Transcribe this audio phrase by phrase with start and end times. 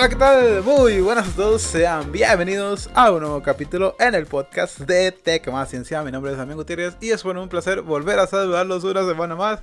[0.00, 0.62] Hola, ¿qué tal?
[0.62, 5.46] Muy buenas a todos, sean bienvenidos a un nuevo capítulo en el podcast de Tech
[5.52, 6.02] Más Ciencia.
[6.02, 9.36] Mi nombre es Damián Gutiérrez y es bueno un placer volver a saludarlos una semana
[9.36, 9.60] más.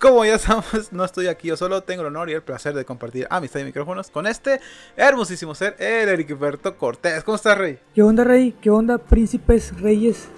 [0.00, 2.84] Como ya sabemos, no estoy aquí yo solo, tengo el honor y el placer de
[2.84, 4.60] compartir amistad y micrófonos con este
[4.96, 7.24] hermosísimo ser, el Ericberto Cortés.
[7.24, 7.80] ¿Cómo estás, Rey?
[7.92, 8.54] ¿Qué onda, Rey?
[8.60, 10.28] ¿Qué onda, príncipes, reyes?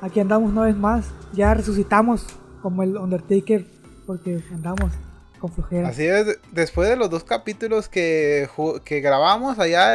[0.00, 2.24] Aquí andamos una vez más, ya resucitamos
[2.62, 3.66] como el Undertaker
[4.06, 4.92] porque andamos
[5.44, 5.88] con flojera.
[5.88, 8.48] Así es, después de los dos capítulos que,
[8.84, 9.92] que grabamos allá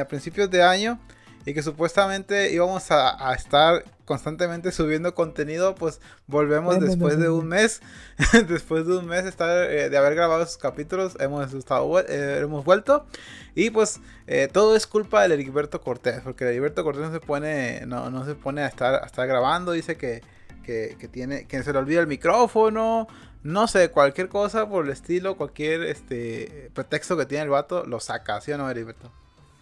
[0.00, 0.98] a principios de año
[1.46, 7.80] y que supuestamente íbamos a, estar constantemente subiendo contenido, pues volvemos después de un mes,
[8.48, 12.64] después de un mes estar, eh, de haber grabado esos capítulos, hemos, estado, eh, hemos
[12.64, 13.06] vuelto.
[13.54, 17.20] Y pues eh, todo es culpa del Heriberto Cortés, porque el Heriberto Cortés no se
[17.20, 20.22] pone, no, no se pone a estar, a estar grabando, dice que,
[20.64, 23.06] que, que, tiene, que se le olvida el micrófono,
[23.42, 28.00] no sé, cualquier cosa por el estilo, cualquier este pretexto que tiene el vato, lo
[28.00, 29.10] saca, ¿sí o no, Heriberto?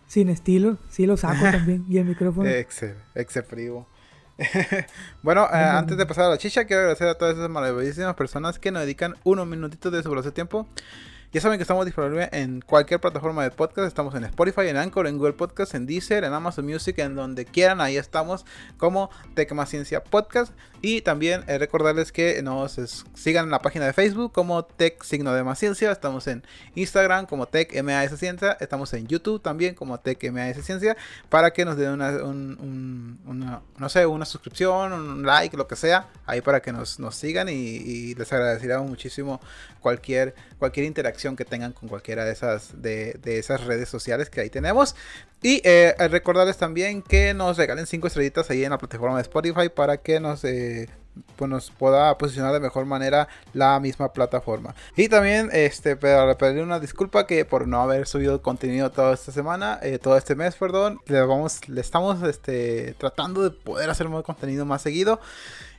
[0.06, 1.84] Sin estilo, sí lo saco también.
[1.88, 2.48] Y el micrófono.
[2.48, 3.44] Exe, exe
[5.22, 8.58] bueno, eh, antes de pasar a la chicha, quiero agradecer a todas esas maravillosas personas
[8.58, 10.66] que nos dedican unos minutitos de su brazo tiempo
[11.32, 13.86] ya saben que estamos disponibles en cualquier plataforma de podcast.
[13.86, 17.44] Estamos en Spotify, en Anchor, en Google Podcast, en Deezer, en Amazon Music, en donde
[17.44, 17.80] quieran.
[17.80, 18.44] Ahí estamos
[18.78, 19.10] como
[19.66, 20.52] Ciencia Podcast.
[20.82, 22.80] Y también eh, recordarles que nos
[23.14, 25.92] sigan en la página de Facebook como Tech Signo de Más Ciencia.
[25.92, 26.42] Estamos en
[26.74, 28.56] Instagram como Tech MAS Ciencia.
[28.60, 30.96] Estamos en YouTube también como Tech MAS Ciencia.
[31.28, 36.08] Para que nos den una, no sé, una suscripción, un like, lo que sea.
[36.24, 39.40] Ahí para que nos, sigan y, les agradecería muchísimo
[39.80, 44.48] cualquier, cualquier interacción que tengan con cualquiera de esas, de, esas redes sociales que ahí
[44.48, 44.96] tenemos.
[45.42, 49.70] Y eh, recordarles también que nos regalen 5 estrellitas ahí en la plataforma de Spotify
[49.74, 50.88] para que nos, eh,
[51.36, 54.74] pues nos pueda posicionar de mejor manera la misma plataforma.
[54.96, 59.32] Y también este, para pedir una disculpa que por no haber subido contenido toda esta
[59.32, 64.08] semana, eh, todo este mes, perdón, le, vamos, le estamos este, tratando de poder hacer
[64.08, 65.20] más contenido más seguido.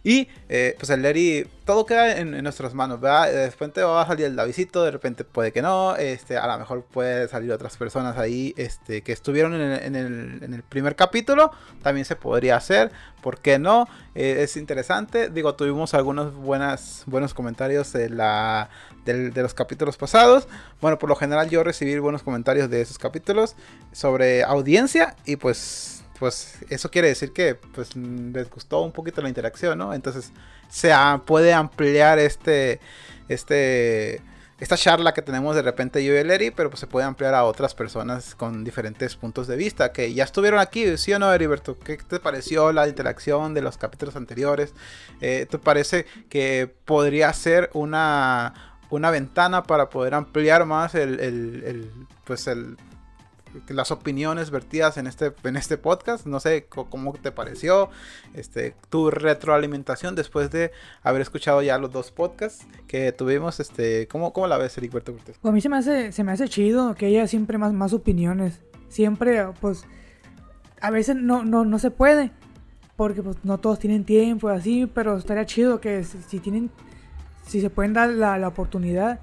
[0.03, 3.31] Y eh, pues el Larry, todo queda en, nuestras manos, ¿verdad?
[3.31, 6.57] De repente va a salir el Davidito, de repente puede que no, este, a lo
[6.57, 11.51] mejor puede salir otras personas ahí este, que estuvieron en el, primer capítulo,
[11.83, 12.91] también se podría hacer,
[13.21, 13.87] ¿por qué no?
[14.15, 18.69] Eh, es interesante, digo, tuvimos algunos buenas, buenos comentarios de, la,
[19.05, 20.47] de, los capítulos pasados,
[20.81, 23.55] bueno, por lo general yo recibí buenos comentarios de esos capítulos
[23.91, 29.27] sobre audiencia y pues pues eso quiere decir que pues les gustó un poquito la
[29.27, 29.91] interacción, ¿no?
[29.91, 30.31] Entonces
[30.69, 30.93] se
[31.25, 32.79] puede ampliar este,
[33.27, 34.21] este,
[34.59, 37.43] esta charla que tenemos de repente yo y Eri, pero pues se puede ampliar a
[37.43, 41.79] otras personas con diferentes puntos de vista que ya estuvieron aquí, ¿sí o no, Heriberto?
[41.79, 44.75] ¿Qué te pareció la interacción de los capítulos anteriores?
[45.21, 51.91] Eh, ¿Te parece que podría ser una, una ventana para poder ampliar más el, el
[52.25, 52.77] pues el
[53.69, 56.25] las opiniones vertidas en este, en este podcast.
[56.25, 57.89] No sé cómo te pareció
[58.33, 60.71] este, tu retroalimentación después de
[61.03, 63.59] haber escuchado ya los dos podcasts que tuvimos.
[63.59, 65.37] Este, ¿cómo, cómo la ves, Eric Cortés?
[65.41, 67.93] Pues a mí se me hace, se me hace chido que haya siempre más, más
[67.93, 68.61] opiniones.
[68.89, 69.85] Siempre, pues,
[70.81, 72.31] a veces no, no, no se puede.
[72.95, 76.69] Porque pues, no todos tienen tiempo así, pero estaría chido que si, tienen,
[77.47, 79.19] si se pueden dar la, la oportunidad,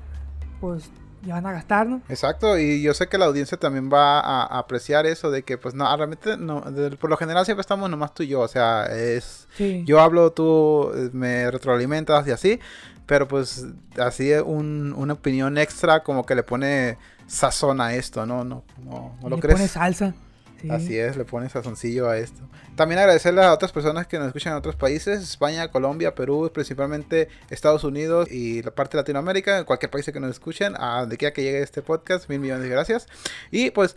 [0.60, 0.90] pues
[1.28, 2.00] ya van a gastar, ¿no?
[2.08, 5.74] Exacto, y yo sé que la audiencia también va a, apreciar eso de que, pues,
[5.74, 6.64] no, realmente, no,
[6.98, 9.48] por lo general siempre estamos nomás tú y yo, o sea, es,
[9.84, 12.60] yo hablo, tú eh, me retroalimentas y así,
[13.06, 13.66] pero pues,
[13.98, 18.44] así un, una opinión extra como que le pone sazón a esto, ¿no?
[18.44, 19.56] ¿No, no, no lo le crees?
[19.56, 20.14] pone salsa.
[20.70, 22.40] Así es, le pone sazoncillo a esto.
[22.74, 27.28] También agradecerle a otras personas que nos escuchan en otros países, España, Colombia, Perú, principalmente
[27.50, 31.16] Estados Unidos y la parte de Latinoamérica, en cualquier país que nos escuchen, a donde
[31.16, 33.06] quiera que llegue este podcast, mil millones de gracias.
[33.50, 33.96] Y pues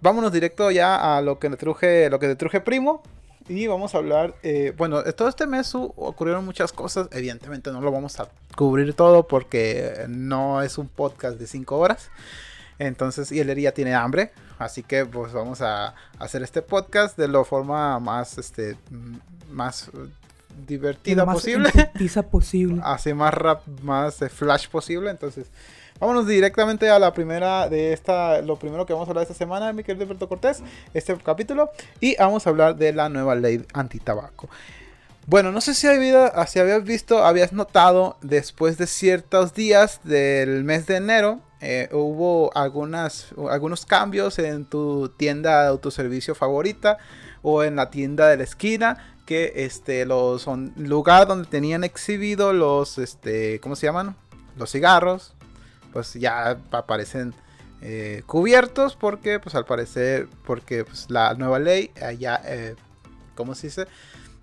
[0.00, 3.02] vámonos directo ya a lo que le truje, lo que le truje primo.
[3.48, 7.90] Y vamos a hablar, eh, bueno, todo este mes ocurrieron muchas cosas, evidentemente no lo
[7.90, 12.10] vamos a cubrir todo porque no es un podcast de 5 horas.
[12.78, 14.32] Entonces, y él ya tiene hambre.
[14.64, 18.76] Así que pues vamos a hacer este podcast de la forma más, este,
[19.50, 19.90] más
[20.66, 21.70] divertida posible.
[22.30, 22.80] posible.
[22.84, 25.10] Así más rap, más flash posible.
[25.10, 25.46] Entonces,
[25.98, 29.72] vámonos directamente a la primera de esta, lo primero que vamos a hablar esta semana,
[29.72, 30.62] mi querido Alberto Cortés,
[30.94, 31.70] este capítulo.
[32.00, 34.48] Y vamos a hablar de la nueva ley antitabaco.
[35.26, 40.64] Bueno, no sé si, había, si habías visto, habías notado después de ciertos días del
[40.64, 46.98] mes de enero, eh, hubo algunas, algunos cambios en tu tienda de autoservicio favorita
[47.40, 52.52] o en la tienda de la esquina que este los son lugar donde tenían exhibido
[52.52, 54.16] los este cómo se llaman
[54.56, 55.34] los cigarros
[55.92, 57.32] pues ya aparecen
[57.80, 62.74] eh, cubiertos porque pues al parecer porque pues, la nueva ley allá eh,
[63.36, 63.86] ¿cómo se dice?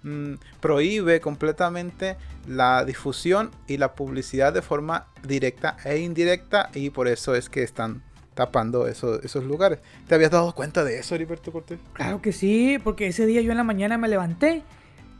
[0.03, 2.15] Mm, prohíbe completamente
[2.47, 7.63] la difusión y la publicidad de forma directa e indirecta y por eso es que
[7.63, 8.01] están
[8.33, 9.79] tapando esos lugares.
[10.07, 11.79] ¿Te habías dado cuenta de eso, Heriberto Cortés?
[11.91, 14.63] Claro que sí, porque ese día yo en la mañana me levanté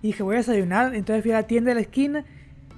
[0.02, 2.24] y dije voy a desayunar, entonces fui a la tienda de la esquina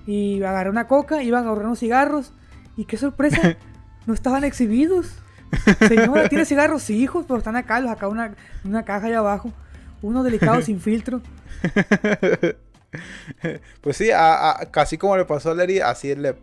[0.08, 2.34] y agarré una coca, iban a ahorrar unos cigarros
[2.76, 3.58] y qué sorpresa,
[4.08, 5.14] no estaban exhibidos.
[5.88, 6.82] Señora, ¿tiene cigarros?
[6.82, 8.34] Sí, hijos, pero están acá, los acá una,
[8.64, 9.52] una caja allá abajo.
[10.02, 11.22] Uno delicado sin filtro.
[13.82, 14.10] pues sí,
[14.72, 16.36] casi como le pasó a Larry, así le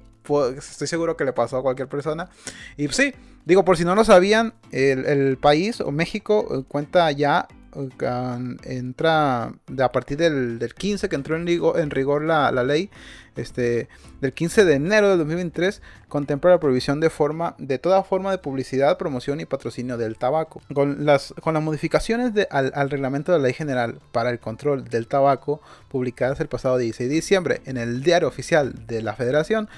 [0.57, 2.29] estoy seguro que le pasó a cualquier persona.
[2.77, 3.15] Y pues sí,
[3.45, 7.49] digo, por si no lo sabían, el, el país o México eh, cuenta ya
[8.65, 12.91] entra a partir del, 15 que entró en, en rigor la, ley
[13.39, 13.89] este,
[14.21, 18.39] del 15 de enero de 2023 contempla la prohibición de forma de toda forma de
[18.39, 20.61] publicidad, promoción y patrocinio del tabaco.
[20.73, 24.85] Con las, con las modificaciones al, al, reglamento de la ley general para el control
[24.85, 29.69] del tabaco publicadas el pasado 16 de diciembre en el diario oficial de la Federación,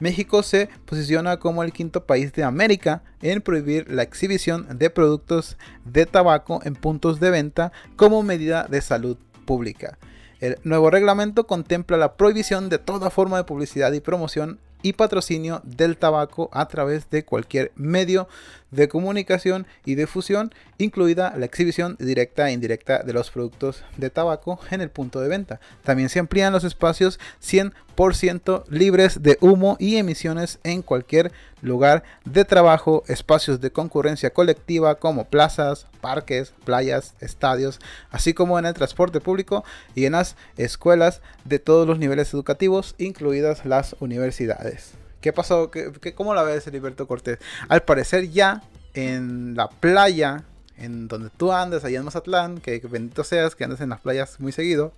[0.00, 5.56] México se posiciona como el quinto país de América en prohibir la exhibición de productos
[5.84, 9.98] de tabaco en puntos de venta como medida de salud pública.
[10.40, 15.60] El nuevo reglamento contempla la prohibición de toda forma de publicidad y promoción y patrocinio
[15.64, 18.28] del tabaco a través de cualquier medio
[18.70, 24.60] de comunicación y difusión, incluida la exhibición directa e indirecta de los productos de tabaco
[24.70, 25.60] en el punto de venta.
[25.82, 31.32] También se amplían los espacios 100% libres de humo y emisiones en cualquier
[31.62, 37.80] lugar de trabajo, espacios de concurrencia colectiva como plazas, parques, playas, estadios,
[38.10, 39.64] así como en el transporte público
[39.94, 44.92] y en las escuelas de todos los niveles educativos, incluidas las universidades.
[45.20, 45.70] ¿Qué pasó?
[45.70, 47.38] ¿Qué, cómo la ves, Heriberto Cortés?
[47.68, 48.62] Al parecer ya
[48.94, 50.44] en la playa,
[50.76, 54.38] en donde tú andas, allá en Mazatlán, que bendito seas, que andas en las playas
[54.38, 54.92] muy seguido,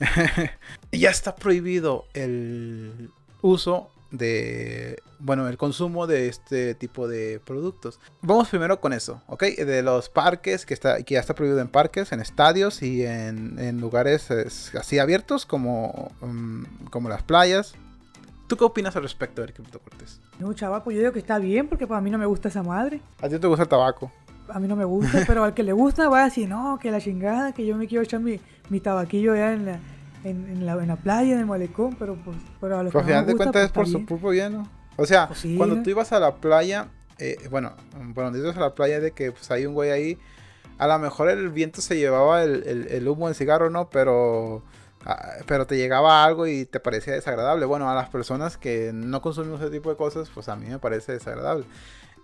[0.92, 3.10] ya está prohibido el
[3.40, 7.98] uso de, bueno, el consumo de este tipo de productos.
[8.20, 9.44] Vamos primero con eso, ¿ok?
[9.44, 13.80] De los parques, que, está, que ya está prohibido en parques, en estadios y en,
[13.80, 17.74] lugares así abiertos como, mm, como las playas,
[18.52, 20.20] ¿Tú qué opinas al respecto, de Crypto Cortés?
[20.38, 22.62] No, chaval, pues yo digo que está bien porque para mí no me gusta esa
[22.62, 23.00] madre.
[23.22, 24.12] ¿A ti te gusta el tabaco?
[24.46, 26.90] A mí no me gusta, pero al que le gusta va a decir, no, que
[26.90, 28.38] la chingada, que yo me quiero echar mi,
[28.68, 29.80] mi tabaquillo allá en la,
[30.24, 33.12] en, la, en la playa, en el malecón, pero pues, pero a los pues, que
[33.14, 34.68] no de cuentas pues, es por su propio bien, ¿no?
[34.96, 36.88] O sea, pues cuando tú ibas a la playa,
[37.18, 37.72] eh, bueno,
[38.12, 40.18] cuando ibas a la playa de que pues hay un güey ahí,
[40.76, 43.88] a lo mejor el viento se llevaba el, el, el humo del cigarro, ¿no?
[43.88, 44.62] Pero
[45.46, 47.66] pero te llegaba algo y te parecía desagradable.
[47.66, 50.78] Bueno, a las personas que no consumimos ese tipo de cosas, pues a mí me
[50.78, 51.64] parece desagradable.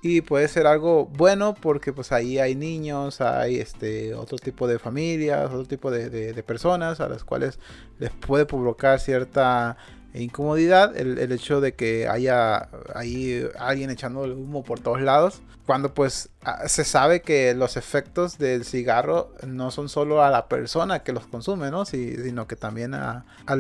[0.00, 4.78] Y puede ser algo bueno porque pues ahí hay niños, hay este otro tipo de
[4.78, 7.58] familias, otro tipo de, de personas a las cuales
[7.98, 9.76] les puede provocar cierta
[10.14, 15.42] incomodidad el, el, hecho de que haya ahí alguien echando el humo por todos lados.
[15.66, 16.30] Cuando pues
[16.66, 21.26] se sabe que los efectos del cigarro no son solo a la persona que los
[21.26, 21.84] consume, ¿no?
[21.84, 23.56] sino que también a, a,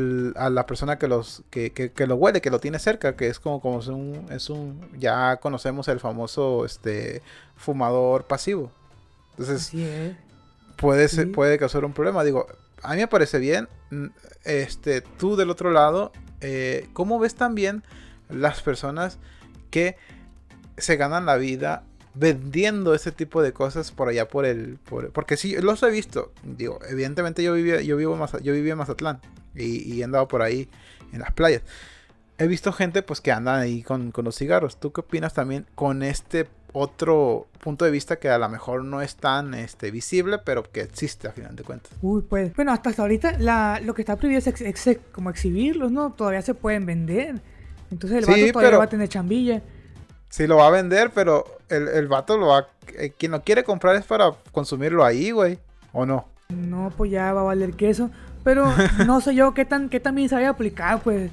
[0.48, 3.60] la persona que los que, que, lo huele, que lo tiene cerca, que es como,
[3.60, 7.20] como es un, es un ya conocemos el famoso este
[7.56, 8.72] fumador pasivo.
[9.32, 9.70] Entonces
[10.76, 12.24] puede, puede causar un problema.
[12.24, 12.46] Digo,
[12.82, 13.68] a mí me parece bien.
[14.44, 17.82] Este, tú del otro lado eh, ¿cómo ves también
[18.28, 19.18] las personas
[19.70, 19.96] que
[20.76, 24.78] se ganan la vida vendiendo ese tipo de cosas por allá por el...
[25.12, 26.32] porque sí, los he visto.
[26.42, 29.20] Digo, evidentemente yo, vivía, yo, vivo yo vivía en Mazatlán
[29.54, 30.68] y, y he andado por ahí
[31.12, 31.62] en las playas
[32.38, 34.78] he visto gente pues que anda ahí con, con, los cigarros.
[34.78, 39.02] ¿Tú qué opinas también con este otro punto de vista que a lo mejor no
[39.02, 41.92] es tan este, visible, pero que existe a final de cuentas?
[42.02, 46.12] Uy, pues, bueno, hasta, ahorita la, lo que está prohibido es como exhibirlos, ¿no?
[46.12, 47.40] Todavía se pueden vender.
[47.90, 49.62] Entonces el vato todavía va a tener chambilla.
[50.28, 52.68] Sí, lo va a vender, pero el, el vato lo va...
[52.98, 55.58] Eh, quien lo quiere comprar es para consumirlo ahí, güey.
[55.92, 56.28] ¿O no?
[56.48, 58.10] No, pues ya va a valer queso.
[58.44, 58.66] Pero
[59.06, 61.30] no sé yo qué tan, qué tan bien se había aplicado, pues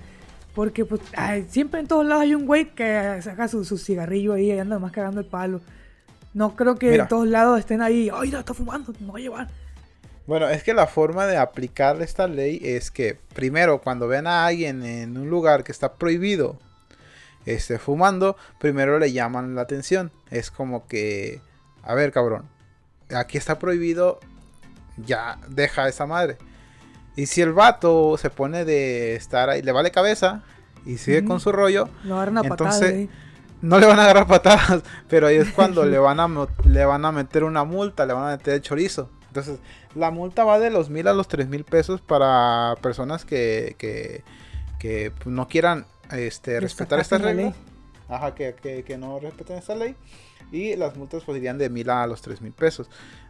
[0.55, 1.01] porque pues
[1.49, 4.93] siempre en todos lados hay un güey que saca su, cigarrillo ahí y anda más
[4.93, 5.59] cagando el palo.
[6.33, 9.21] No creo que en todos lados estén ahí, ay, no, está fumando, no va a
[9.21, 9.47] llevar.
[10.25, 14.45] Bueno, es que la forma de aplicar esta ley es que primero cuando ven a
[14.45, 16.57] alguien en un lugar que está prohibido
[17.45, 20.11] esté fumando, primero le llaman la atención.
[20.31, 21.41] Es como que,
[21.83, 22.49] a ver cabrón,
[23.13, 24.19] aquí está prohibido,
[24.97, 26.37] ya deja esa madre.
[27.15, 30.43] Y si el vato se pone de estar ahí, le vale cabeza
[30.85, 31.89] y sigue con su rollo,
[32.43, 33.09] entonces
[33.61, 36.27] no le van a agarrar patadas, pero ahí es cuando le van a
[36.65, 39.09] le van a meter una multa, le van a meter el chorizo.
[39.27, 39.59] Entonces,
[39.95, 44.23] la multa va de los mil a los tres mil pesos para personas que, que,
[44.79, 47.53] que no quieran este, respetar esta regla.
[48.07, 49.95] Ajá, que, que, que, no respeten esta ley.
[50.51, 52.87] Y las multas podrían de mil a los tres mil pesos.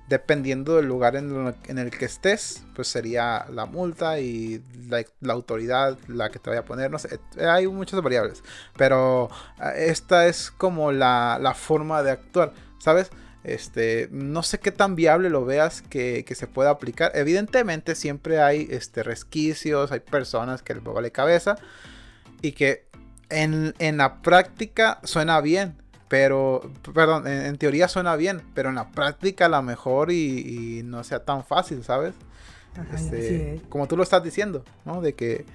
[0.07, 6.29] Dependiendo del lugar en, el que estés, pues sería la multa y la, autoridad la
[6.29, 6.91] que te vaya a poner.
[6.91, 8.43] No sé, hay muchas variables.
[8.77, 13.09] Pero ah, esta es como la, la forma de actuar, ¿sabes?
[13.45, 17.11] Este, no sé qué tan viable lo veas que, que, se pueda aplicar.
[17.13, 21.55] Evidentemente siempre hay este, resquicios, hay personas que les vale cabeza
[22.41, 22.87] y que
[23.29, 25.77] en, en la práctica suena bien.
[26.17, 26.61] Pero,
[26.93, 31.03] perdón, en, teoría suena bien, pero en la práctica a lo mejor y, y no
[31.03, 32.13] sea tan fácil, ¿sabes?
[32.93, 35.01] este, como tú lo estás diciendo, ¿no?
[35.01, 35.45] De que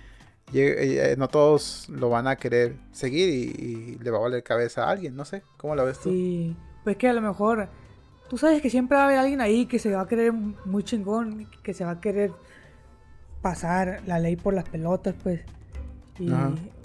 [0.53, 4.91] eh, no todos lo van a querer seguir y, le va a valer cabeza a
[4.91, 6.11] alguien, no sé, ¿cómo lo ves tú?
[6.11, 7.71] Sí, pues que a lo mejor,
[8.29, 10.83] tú sabes que siempre va a haber alguien ahí que se va a querer muy
[10.83, 12.33] chingón, que se va a querer
[13.41, 15.41] pasar la ley por las pelotas, pues.
[16.19, 16.31] Y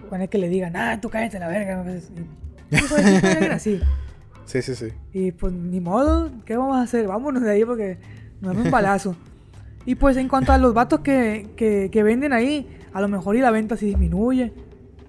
[0.10, 1.84] bueno, que le digan, ah, tú cállate la verga.
[1.84, 2.10] Pues,
[3.52, 3.82] así.
[4.46, 4.90] Sí, sí, sí.
[5.12, 7.08] Y pues ni modo, ¿qué vamos a hacer?
[7.08, 7.98] Vámonos de ahí porque
[8.42, 9.16] nos damos un balazo.
[9.88, 13.36] y pues en cuanto a los vatos que, que, que, venden ahí, a lo mejor
[13.36, 14.54] y la venta sí disminuye.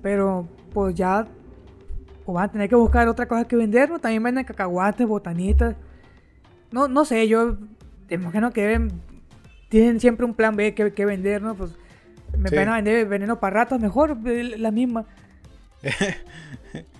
[0.00, 1.28] Pero pues ya
[2.24, 3.98] o van a tener que buscar otra cosa que vender, ¿no?
[3.98, 5.76] También venden cacahuates, botanitas.
[6.72, 7.58] No, no sé, yo
[8.08, 8.88] imagino que
[9.68, 11.54] tienen siempre un plan B que, que vender, ¿no?
[11.54, 11.72] Pues
[12.36, 15.04] me van a vender veneno para ratas, mejor la misma.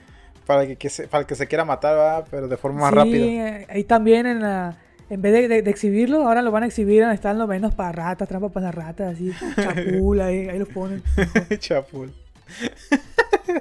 [0.46, 2.26] para, que, que se, para el que se quiera matar, ¿verdad?
[2.30, 3.66] pero de forma más sí, rápida.
[3.68, 4.78] Ahí también en la,
[5.10, 8.28] en vez de, de, exhibirlo, ahora lo van a exhibir, están los venenos para ratas,
[8.28, 11.02] trampas para las ratas, así, chapul, ahí, ahí lo ponen.
[11.58, 12.12] chapul.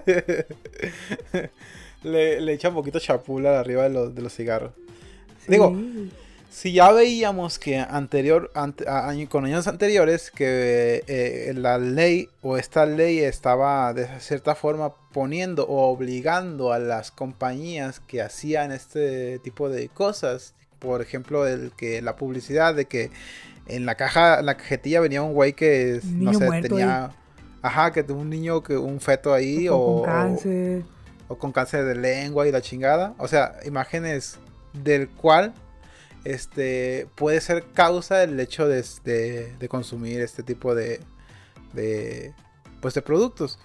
[2.03, 4.71] le, le echan un poquito chapul arriba de los, de los cigarros.
[5.47, 5.75] Digo,
[6.49, 8.51] si ya veíamos que anterior,
[9.29, 15.65] con años anteriores, que eh, la ley o esta ley estaba de cierta forma poniendo
[15.67, 22.01] o obligando a las compañías que hacían este tipo de cosas, por ejemplo, el que
[22.01, 23.11] la publicidad de que
[23.67, 27.11] en la caja, en la cajetilla venía un güey que no sé, tenía,
[27.61, 30.83] ajá, que un niño que un feto ahí o, con cáncer.
[31.27, 34.37] o con cáncer de lengua y la chingada, o sea, imágenes
[34.73, 35.53] del cual
[36.25, 38.83] este, puede ser causa del hecho de,
[39.57, 40.99] de, consumir este tipo de,
[41.73, 42.33] de,
[42.81, 43.59] pues de productos.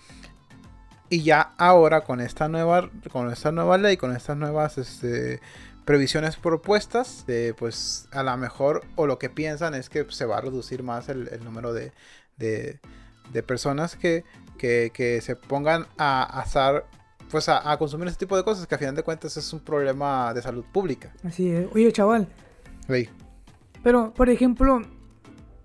[1.08, 5.40] Y ya ahora con esta nueva, con esta nueva ley, con estas nuevas este,
[5.84, 7.24] previsiones propuestas,
[7.58, 11.08] pues a lo mejor o lo que piensan es que se va a reducir más
[11.08, 11.92] el, el número de,
[12.36, 14.24] de, personas que,
[14.58, 16.86] que, se pongan a asar
[17.30, 19.60] pues a, a, consumir este tipo de cosas que a final de cuentas es un
[19.60, 21.12] problema de salud pública.
[21.24, 21.68] Así es.
[21.72, 22.28] Oye, chaval,
[23.82, 24.82] pero, por ejemplo,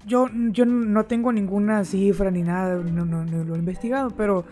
[0.06, 4.46] yo, yo no tengo ninguna cifra ni nada, no, no, lo he investigado, pero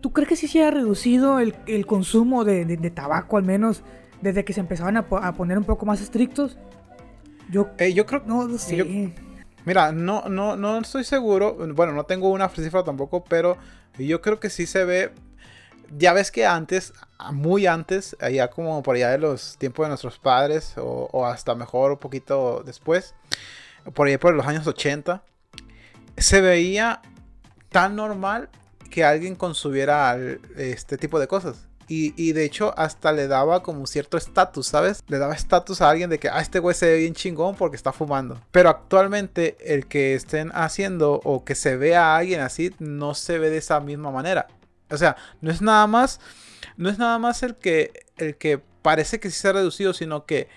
[0.00, 3.82] ¿tú crees que sí se ha reducido el, el consumo de, de, tabaco al menos
[4.20, 6.58] desde que se empezaban a, a poner un poco más estrictos?
[7.50, 9.12] Yo, eh, yo creo no, no sé.
[9.64, 13.56] mira, no, no, no estoy seguro, bueno, no tengo una cifra tampoco, pero
[13.98, 15.12] yo creo que sí se ve
[15.96, 16.92] ya ves que antes,
[17.32, 21.92] muy antes, allá como por allá de los tiempos de nuestros padres, o, hasta mejor
[21.92, 23.14] un poquito después,
[23.94, 25.22] por allá por los años 80,
[26.16, 27.02] se veía
[27.70, 28.48] tan normal
[28.90, 30.16] que alguien consumiera
[30.56, 31.66] este tipo de cosas.
[31.88, 35.04] Y, de hecho hasta le daba como cierto estatus, ¿sabes?
[35.06, 37.76] Le daba estatus a alguien de que, ah, este güey se ve bien chingón porque
[37.76, 38.40] está fumando.
[38.50, 43.38] Pero actualmente el que estén haciendo o que se vea a alguien así no se
[43.38, 44.48] ve de esa misma manera.
[44.90, 46.20] O sea, no es nada más.
[46.76, 47.92] No es nada más el que.
[48.16, 49.92] El que parece que sí se ha reducido.
[49.92, 50.48] Sino que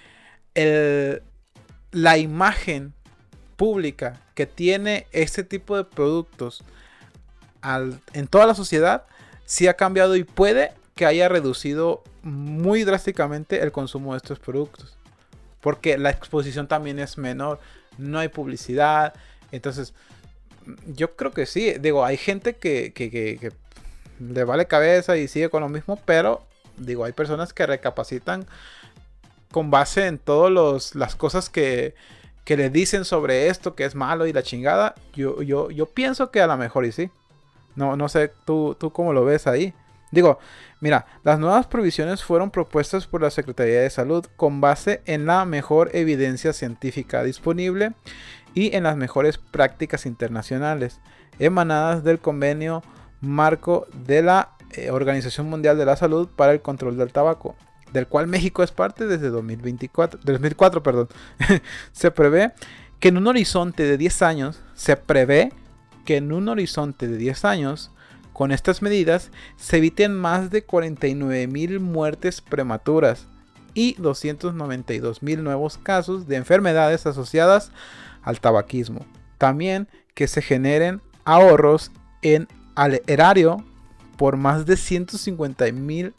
[1.91, 2.93] la imagen
[3.55, 6.63] pública que tiene este tipo de productos
[8.13, 9.05] en toda la sociedad
[9.45, 14.97] sí ha cambiado y puede que haya reducido muy drásticamente el consumo de estos productos.
[15.61, 17.59] Porque la exposición también es menor.
[17.97, 19.13] No hay publicidad.
[19.51, 19.93] Entonces,
[20.87, 21.73] yo creo que sí.
[21.79, 23.53] Digo, hay gente que
[24.19, 26.41] le vale cabeza y sigue con lo mismo, pero
[26.77, 28.45] digo, hay personas que recapacitan
[29.51, 31.95] con base en todas las cosas que,
[32.45, 34.95] que le dicen sobre esto, que es malo y la chingada.
[35.13, 37.09] Yo, yo, yo pienso que a lo mejor y sí.
[37.75, 39.73] No, no sé, tú, tú cómo lo ves ahí.
[40.11, 40.39] Digo,
[40.79, 45.45] mira, las nuevas provisiones fueron propuestas por la Secretaría de Salud con base en la
[45.45, 47.93] mejor evidencia científica disponible
[48.55, 50.99] y en las mejores prácticas internacionales
[51.37, 52.81] emanadas del convenio
[53.21, 57.55] marco de la eh, Organización Mundial de la Salud para el Control del Tabaco,
[57.91, 60.83] del cual México es parte desde 2024, 2004.
[60.83, 61.09] Perdón.
[61.91, 62.53] se prevé
[62.99, 65.53] que en un horizonte de 10 años, se prevé
[66.05, 67.91] que en un horizonte de 10 años,
[68.33, 73.27] con estas medidas, se eviten más de 49 mil muertes prematuras
[73.73, 77.71] y 292 mil nuevos casos de enfermedades asociadas
[78.21, 79.05] al tabaquismo.
[79.37, 82.47] También que se generen ahorros en
[82.79, 83.57] al erario
[84.15, 86.13] por más de 150 mil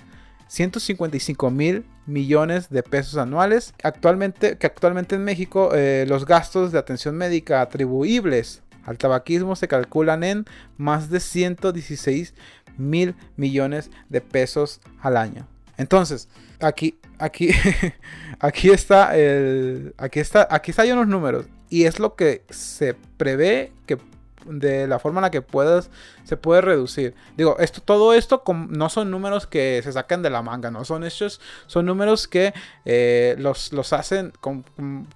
[0.47, 3.73] 155 mil millones de pesos anuales.
[3.83, 9.69] Actualmente, que actualmente en México eh, los gastos de atención médica atribuibles al tabaquismo se
[9.69, 10.45] calculan en
[10.77, 12.35] más de 116
[12.77, 15.47] mil millones de pesos al año.
[15.79, 16.29] Entonces,
[16.61, 17.51] aquí, aquí,
[18.39, 23.73] aquí está el, aquí está, aquí están unos números y es lo que se prevé
[23.87, 23.99] que
[24.47, 25.91] de la forma en la que puedas
[26.25, 27.15] se puede reducir.
[27.37, 31.05] Digo, esto, todo esto no son números que se sacan de la manga, no son
[31.05, 32.55] hechos, son números que
[32.85, 34.65] eh, los, los hacen con,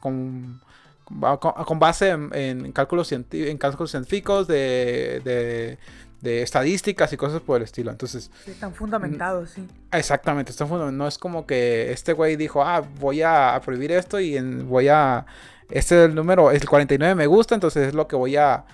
[0.00, 0.60] con,
[1.04, 5.78] con base en, cálculos, en cálculos científicos de, de,
[6.20, 7.90] de, estadísticas y cosas por el estilo.
[7.90, 9.66] Entonces, están fundamentados, sí.
[9.92, 10.98] Exactamente, están fundamentados.
[10.98, 15.26] No es como que este güey dijo, ah, voy a, prohibir esto y voy a.
[15.70, 18.64] Este es el número, es el 49 me gusta, entonces es lo que voy a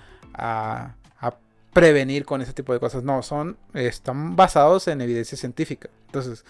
[0.40, 0.94] a,
[1.72, 3.04] prevenir con ese tipo de cosas.
[3.04, 5.88] No, son, están basados en evidencia científica.
[6.06, 6.44] Entonces,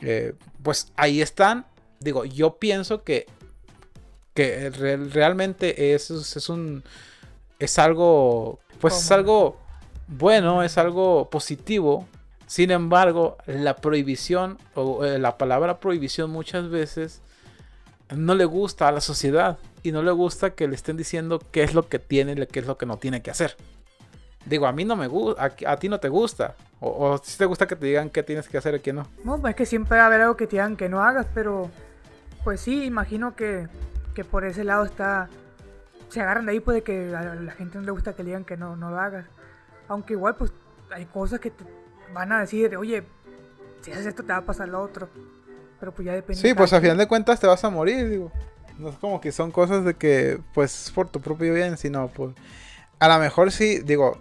[0.00, 1.64] eh, pues ahí están.
[2.00, 3.24] Digo, yo pienso que,
[4.34, 6.84] que realmente es, es un,
[7.58, 9.56] es algo, pues es algo
[10.06, 12.06] bueno, es algo positivo.
[12.46, 17.22] Sin embargo, la prohibición o eh, la palabra prohibición muchas veces
[18.14, 21.62] no le gusta a la sociedad y no le gusta que le estén diciendo qué
[21.62, 23.56] es lo que tiene y qué es lo que no tiene que hacer.
[24.44, 26.56] Digo, a mí no me gusta, a, ti no te gusta.
[26.80, 29.06] O, si te gusta que te digan qué tienes que hacer y qué no.
[29.24, 31.26] No, pues es que siempre va a haber algo que te digan que no hagas,
[31.32, 31.70] pero
[32.42, 33.68] pues sí, imagino que,
[34.14, 35.28] que por ese lado está.
[36.08, 38.30] Se agarran de ahí, pues de que a la gente no le gusta que le
[38.30, 39.26] digan que no, no lo hagas.
[39.88, 40.52] Aunque igual, pues
[40.90, 41.64] hay cosas que te
[42.12, 43.04] van a decir, oye,
[43.80, 45.08] si haces esto te va a pasar lo otro.
[45.78, 46.40] Pero pues ya depende.
[46.40, 48.30] Sí, pues a final de cuentas te vas a morir, digo.
[48.78, 52.34] No es como que son cosas de que, pues, por tu propio bien, sino, pues,
[52.98, 54.18] a lo mejor sí, digo,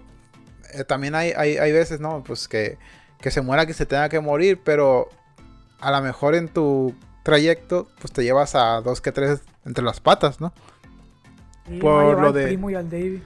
[0.74, 2.24] eh, también hay, hay, veces, ¿no?
[2.24, 2.78] Pues que,
[3.20, 5.10] que se muera, que se tenga que morir, pero
[5.80, 10.00] a lo mejor en tu trayecto, pues te llevas a dos que tres entre las
[10.00, 10.54] patas, ¿no?
[11.80, 12.48] por lo de...
[12.48, 13.22] Primo y al David.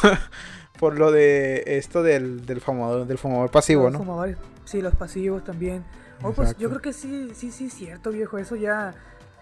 [0.78, 4.24] por, lo de esto del, del fumador, del fumador pasivo, ¿no?
[4.64, 5.84] sí, los pasivos también.
[6.22, 8.38] Oh, pues yo creo que sí, sí, sí, cierto, viejo.
[8.38, 8.94] Eso ya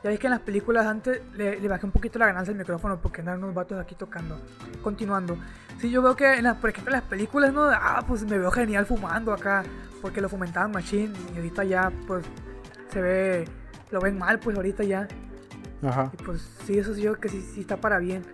[0.04, 3.00] ya ves que en las películas antes le, bajé un poquito la ganancia al micrófono
[3.00, 4.38] porque andan unos vatos aquí tocando.
[4.82, 5.38] Continuando.
[5.80, 7.70] Sí, yo veo que en las, por ejemplo, en las películas, ¿no?
[7.70, 9.64] Ah, pues me veo genial fumando acá.
[10.02, 11.10] Porque lo fomentaban machine.
[11.32, 12.22] Y ahorita ya, pues,
[12.92, 13.44] se ve.
[13.90, 15.08] Lo ven mal, pues ahorita ya.
[15.82, 16.10] Ajá.
[16.12, 18.26] Y pues sí, eso sí, yo que sí, sí está para bien.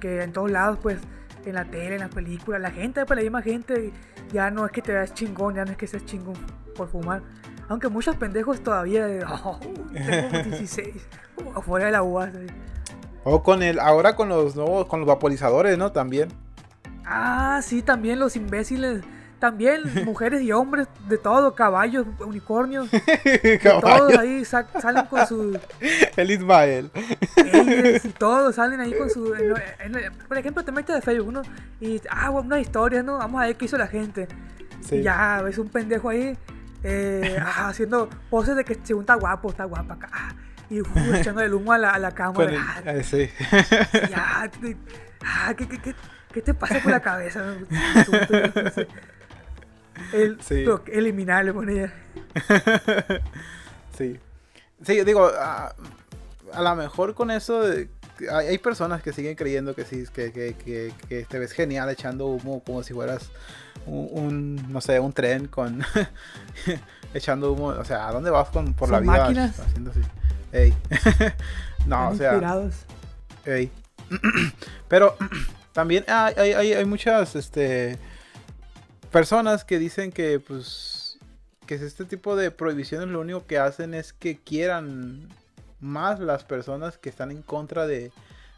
[0.00, 0.98] Que en todos lados, pues,
[1.44, 3.92] en la tele, en las películas, la gente, pues la misma gente,
[4.32, 6.34] ya no es que te veas chingón, ya no es que seas chingón
[6.74, 7.22] por fumar.
[7.68, 9.58] Aunque muchos pendejos todavía de, oh,
[9.92, 10.94] tengo 16,
[11.54, 12.30] afuera de la UAS.
[13.24, 15.90] O con el, ahora con los nuevos, con los vaporizadores, ¿no?
[15.90, 16.28] También.
[17.04, 19.02] Ah, sí, también los imbéciles.
[19.40, 22.88] También mujeres y hombres, de todo, caballos, unicornios.
[23.82, 25.58] todos ahí salen con su.
[26.16, 26.90] El Ismael.
[28.02, 29.34] y todos salen ahí con su.
[30.28, 31.42] por ejemplo, te metes de Facebook, ¿no?
[31.80, 33.18] Y, ah, una historia, ¿no?
[33.18, 34.28] Vamos a ver qué hizo la gente.
[34.80, 35.02] Sí.
[35.02, 36.38] Ya, ves un pendejo ahí
[36.86, 40.08] eh, haciendo poses de que según está guapo, está guapa acá.
[40.12, 40.34] Ah,
[40.70, 40.78] y
[41.14, 42.82] echando el humo a la, a la cámara.
[42.84, 43.28] Ah, sí.
[44.10, 44.50] Ya,
[45.24, 45.94] ah, ¿qué, qué, qué,
[46.32, 47.54] qué, te pasa por la cabeza?
[50.12, 50.64] El, sí.
[50.92, 51.92] eliminar, le ponía.
[53.96, 54.20] sí.
[54.84, 55.74] Sí, digo, a,
[56.52, 57.88] a lo mejor con eso de,
[58.30, 62.26] hay, personas que siguen creyendo que sí, que, que, que, que, te ves genial echando
[62.26, 63.30] humo como si fueras
[63.86, 65.82] un, no sé, un tren con
[67.14, 67.68] echando humo.
[67.68, 69.58] O sea, ¿a dónde vas con, por la vida máquinas?
[69.58, 70.00] haciendo así?
[70.52, 70.74] Ey.
[71.86, 72.32] no, o sea.
[72.32, 72.74] Inspirados.
[73.44, 73.70] Ey.
[74.88, 75.16] Pero
[75.72, 77.98] también hay, hay, hay, muchas este,
[79.10, 81.18] personas que dicen que, pues,
[81.66, 85.28] que este tipo de prohibiciones lo único que hacen es que quieran
[85.80, 88.12] más las personas que están en contra de,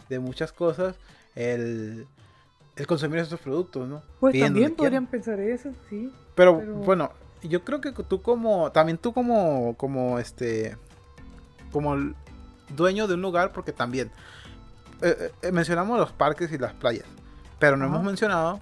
[0.09, 0.95] de muchas cosas
[1.35, 2.07] el,
[2.79, 4.03] el consumir esos productos, ¿no?
[4.21, 6.13] Pues también podrían pensar eso, sí.
[6.35, 7.11] Pero, bueno,
[7.43, 10.77] yo creo que tú como, también tú como, como este,
[11.73, 11.97] como
[12.75, 14.11] dueño de un lugar, porque también
[15.03, 17.07] eh, eh, mencionamos los parques y las playas,
[17.59, 18.61] pero no hemos mencionado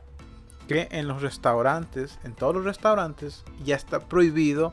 [0.67, 4.73] que en los restaurantes, en todos los restaurantes, ya está prohibido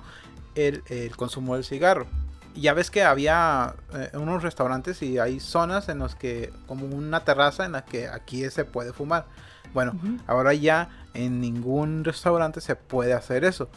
[0.55, 2.07] el, el consumo del cigarro.
[2.55, 7.23] Ya ves que había eh, unos restaurantes y hay zonas en los que, como una
[7.23, 9.25] terraza en la que aquí se puede fumar.
[9.73, 13.69] Bueno, ahora ya en ningún restaurante se puede hacer eso.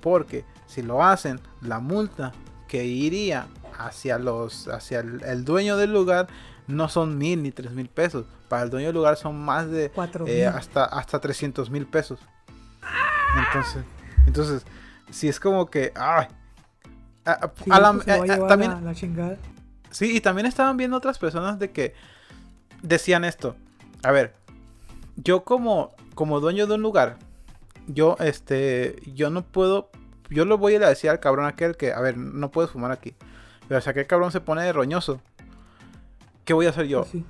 [0.00, 2.32] Porque si lo hacen, la multa
[2.68, 3.46] que iría
[3.78, 6.26] hacia los hacia el, el dueño del lugar
[6.66, 8.24] no son mil ni tres mil pesos.
[8.48, 10.46] Para el dueño del lugar son más de Cuatro eh, mil.
[10.46, 12.18] hasta hasta 300 mil pesos.
[13.36, 13.84] Entonces,
[14.26, 14.64] entonces,
[15.10, 16.26] si es como que, ay,
[17.26, 19.36] a, a- Sí, a la- se lo va a eh, eh, también, la, la chingada.
[19.90, 21.94] Sí, y también estaban viendo otras personas de que
[22.82, 23.56] decían esto.
[24.02, 24.34] A ver,
[25.16, 27.18] yo como, como dueño de un lugar,
[27.86, 29.90] yo este, yo no puedo,
[30.30, 32.70] yo lo voy a ir a decir al cabrón aquel que, a ver, no puedes
[32.70, 33.14] fumar aquí.
[33.68, 35.20] Pero si aquel cabrón se pone de roñoso,
[36.44, 37.04] ¿qué voy a hacer yo?
[37.04, 37.24] Sí.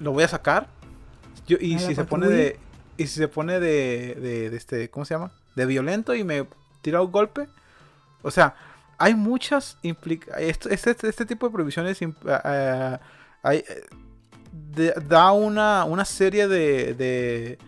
[0.00, 0.68] ¿Lo voy a sacar?
[1.46, 2.58] Yo, y si se pone de,
[2.98, 5.32] y si se pone de, de, de este, ¿cómo se llama?
[5.56, 6.46] De violento y me
[6.82, 7.48] tira un golpe.
[8.22, 8.54] O sea,
[9.02, 13.00] hay muchas este, este, este tipo de prohibiciones ah, ah,
[13.42, 13.82] hay, eh,
[14.52, 17.58] de- da una, una serie de,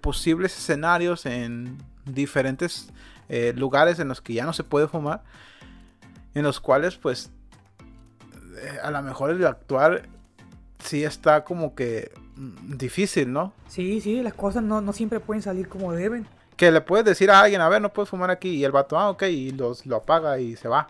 [0.00, 2.90] posibles escenarios en diferentes
[3.28, 5.22] eh, lugares en los que ya no se puede fumar.
[6.34, 7.30] En los cuales, pues,
[8.56, 10.08] eh, a lo mejor el actuar
[10.78, 13.52] sí está como que mm, difícil, ¿no?
[13.68, 16.26] Sí, sí, las cosas no, no siempre pueden salir como deben.
[16.60, 18.50] Que le puedes decir a alguien, a ver, no puedes fumar aquí.
[18.50, 20.88] Y el vato, ah, ok, y los, lo apaga y se va.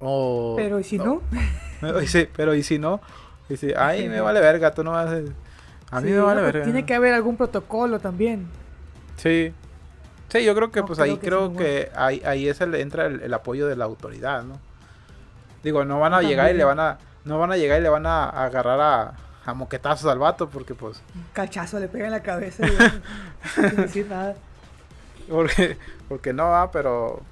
[0.00, 1.22] O, Pero ¿y si no?
[2.06, 3.00] sí, pero y si no,
[3.48, 5.16] dice, ay, me vale verga, tú no vas a...
[5.96, 6.62] A mí Sí, me vale no, verga.
[6.62, 8.46] Tiene que haber algún protocolo también.
[9.16, 9.54] Sí.
[10.28, 12.74] Sí, yo creo que No pues creo ahí que creo que ahí, ahí es el,
[12.74, 14.60] entra el, el apoyo de la autoridad, ¿no?
[15.62, 17.88] Digo, no van a llegar y le van a no van a llegar y le
[17.88, 22.06] van a, a agarrar a, a moquetazos al vato porque pues Un cachazo le pega
[22.06, 22.70] en la cabeza y
[23.54, 24.36] sin decir nada.
[25.28, 25.76] porque
[26.08, 27.22] porque no va, pero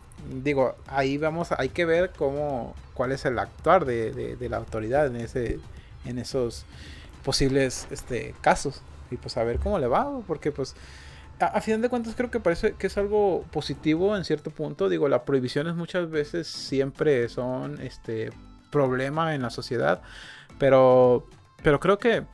[0.42, 4.58] digo, ahí vamos, hay que ver cómo cuál es el actuar de, de, de la
[4.58, 5.58] autoridad en ese
[6.04, 6.64] en esos
[7.24, 10.74] posibles este casos y pues a ver cómo le va, porque pues
[11.40, 14.88] a, a final de cuentas creo que parece que es algo positivo en cierto punto.
[14.88, 18.30] Digo, las prohibiciones muchas veces siempre son este
[18.70, 20.02] problema en la sociedad.
[20.58, 21.26] Pero,
[21.62, 22.24] pero creo que,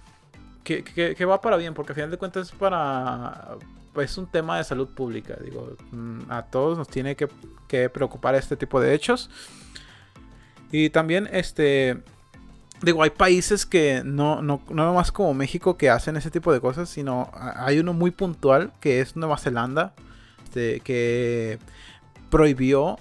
[0.64, 3.57] que, va para bien, porque a final de cuentas es para.
[3.97, 5.37] Es un tema de salud pública.
[5.43, 7.29] Digo, mm, a todos nos tiene que,
[7.67, 9.31] que preocupar este tipo de hechos.
[10.71, 12.03] Y también, este.
[12.81, 16.61] Digo, hay países que no, no, no más como México que hacen ese tipo de
[16.61, 19.95] cosas, sino hay uno muy puntual que es Nueva Zelanda,
[20.45, 21.59] este, que
[22.31, 22.99] prohibió,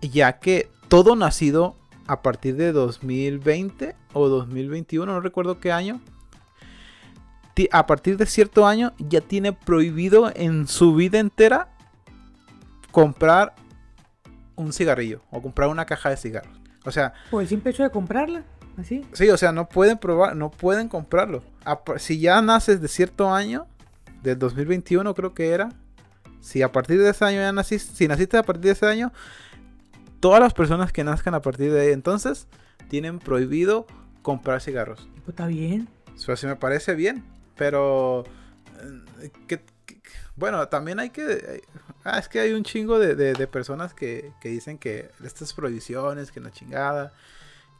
[0.00, 1.74] ya que todo nacido
[2.06, 6.00] a partir de 2020 o 2021, no recuerdo qué año,
[7.72, 11.68] a partir de cierto año ya tiene prohibido en su vida entera
[12.90, 13.54] comprar
[14.56, 16.60] un cigarrillo o comprar una caja de cigarros.
[16.84, 18.44] O sea, Por el simple hecho de comprarla,
[18.76, 19.04] así.
[19.12, 21.42] Sí, o sea, no pueden probar, no pueden comprarlo.
[21.98, 23.66] Si ya naces de cierto año,
[24.22, 25.70] del 2021 creo que era,
[26.40, 29.12] si a partir de ese año ya naciste, si naciste a partir de ese año,
[30.26, 32.48] todas las personas que nazcan a partir de ahí entonces
[32.88, 33.86] tienen prohibido
[34.22, 35.08] comprar cigarros.
[35.24, 35.88] Pues está bien.
[36.16, 37.24] Eso sí me parece bien,
[37.56, 38.24] pero
[39.20, 39.60] eh,
[40.34, 41.62] bueno, también hay que
[42.04, 45.52] ah, es que hay un chingo de, de- de personas que, que dicen que estas
[45.52, 47.12] prohibiciones, que la chingada,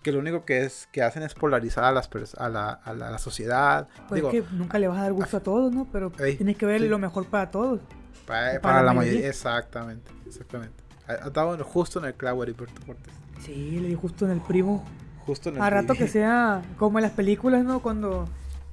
[0.05, 3.09] que lo único que es que hacen es polarizar a las a la, a la-
[3.09, 3.89] a la sociedad.
[4.09, 5.89] Pues Digo, es que nunca le vas a dar gusto a todos, ¿no?
[5.93, 6.89] Pero Ey, tienes que ver sí.
[6.89, 7.81] lo mejor para todos.
[8.25, 9.29] pa- para, para la la mayoría, mayoría.
[9.31, 10.86] exactamente, exactamente.
[11.33, 13.15] Dado justo en el clavo Heriberto Cortés.
[13.41, 14.85] Sí, le di justo en el primo.
[15.25, 17.81] Justo en el A rato que sea como en las películas, ¿no?
[17.81, 18.29] Cuando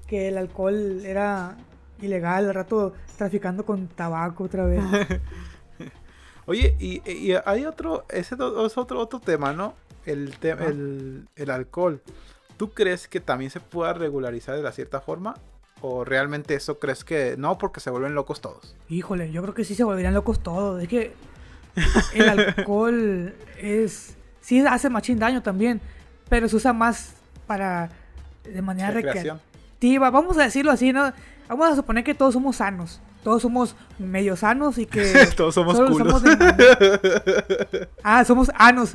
[0.07, 1.55] que el alcohol era
[2.01, 4.83] ilegal, al rato traficando con tabaco otra vez.
[6.45, 9.75] Oye, y, y hay otro, ese es otro, otro tema, ¿no?
[10.05, 12.01] El, te- el alcohol.
[12.57, 15.35] ¿Tú crees que también se pueda regularizar de la cierta forma?
[15.81, 17.57] ¿O realmente eso crees que no?
[17.57, 18.75] Porque se vuelven locos todos.
[18.89, 20.81] Híjole, yo creo que sí se volverían locos todos.
[20.81, 21.13] Es que
[22.13, 24.15] el alcohol es.
[24.41, 25.79] Sí hace machín daño también,
[26.29, 27.13] pero se usa más
[27.47, 27.89] para.
[28.43, 29.39] de manera Recreación.
[29.75, 30.09] recreativa.
[30.09, 31.11] Vamos a decirlo así, ¿no?
[31.47, 33.01] Vamos a suponer que todos somos sanos.
[33.23, 35.27] Todos somos medio sanos y que.
[35.37, 36.21] Todos somos culos.
[36.23, 38.91] de- Ah, somos anos.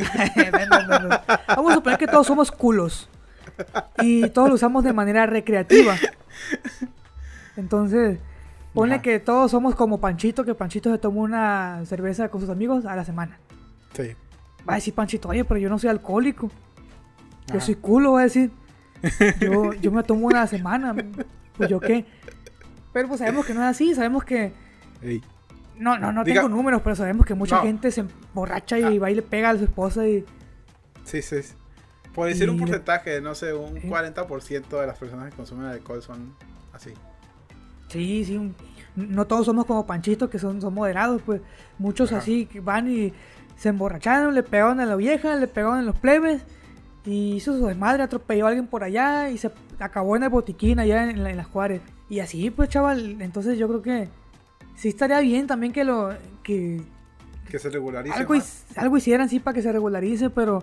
[0.70, 1.20] No, no, no.
[1.48, 3.08] Vamos a suponer que todos somos culos.
[4.02, 5.96] Y todos lo usamos de manera recreativa.
[7.56, 8.18] Entonces,
[8.78, 9.02] ponle Ajá.
[9.02, 12.96] que todos somos como Panchito, que Panchito se toma una cerveza con sus amigos a
[12.96, 13.38] la semana.
[13.94, 14.14] Sí.
[14.68, 16.48] Va a decir Panchito, oye, pero yo no soy alcohólico.
[17.48, 17.60] Yo Ajá.
[17.60, 18.50] soy culo, va a decir.
[19.40, 20.94] Yo, yo me tomo una a la semana.
[21.56, 22.04] Pues yo qué.
[22.92, 24.52] Pero pues sabemos que no es así, sabemos que...
[25.02, 25.22] Ey.
[25.76, 27.62] No, no, no Diga- tengo números, pero sabemos que mucha No.
[27.62, 29.00] gente se emborracha y Ah.
[29.00, 30.24] va y le pega a su esposa y...
[31.04, 31.42] Sí, sí.
[31.42, 31.54] sí.
[32.14, 33.82] Por decir un porcentaje, no sé, un ¿Eh?
[33.88, 36.34] 40% de las personas que consumen alcohol son
[36.72, 36.92] así.
[37.88, 38.54] Sí, sí, un-
[38.96, 41.40] no todos somos como Panchito, que son, son moderados, pues
[41.78, 42.18] muchos Ajá.
[42.20, 43.12] así que van y
[43.56, 46.42] se emborracharon, le pegaron a la vieja, le pegaron a los plebes
[47.04, 50.78] y hizo su desmadre, atropelló a alguien por allá y se acabó en el botiquín
[50.80, 51.80] allá en, la- en las Juárez.
[52.10, 54.08] Y así, pues, chaval, entonces yo creo que
[54.74, 56.10] sí estaría bien también que lo
[56.42, 56.82] que
[57.50, 58.16] Que se regularice.
[58.16, 58.34] algo,
[58.76, 60.62] algo hicieran sí para que se regularice, pero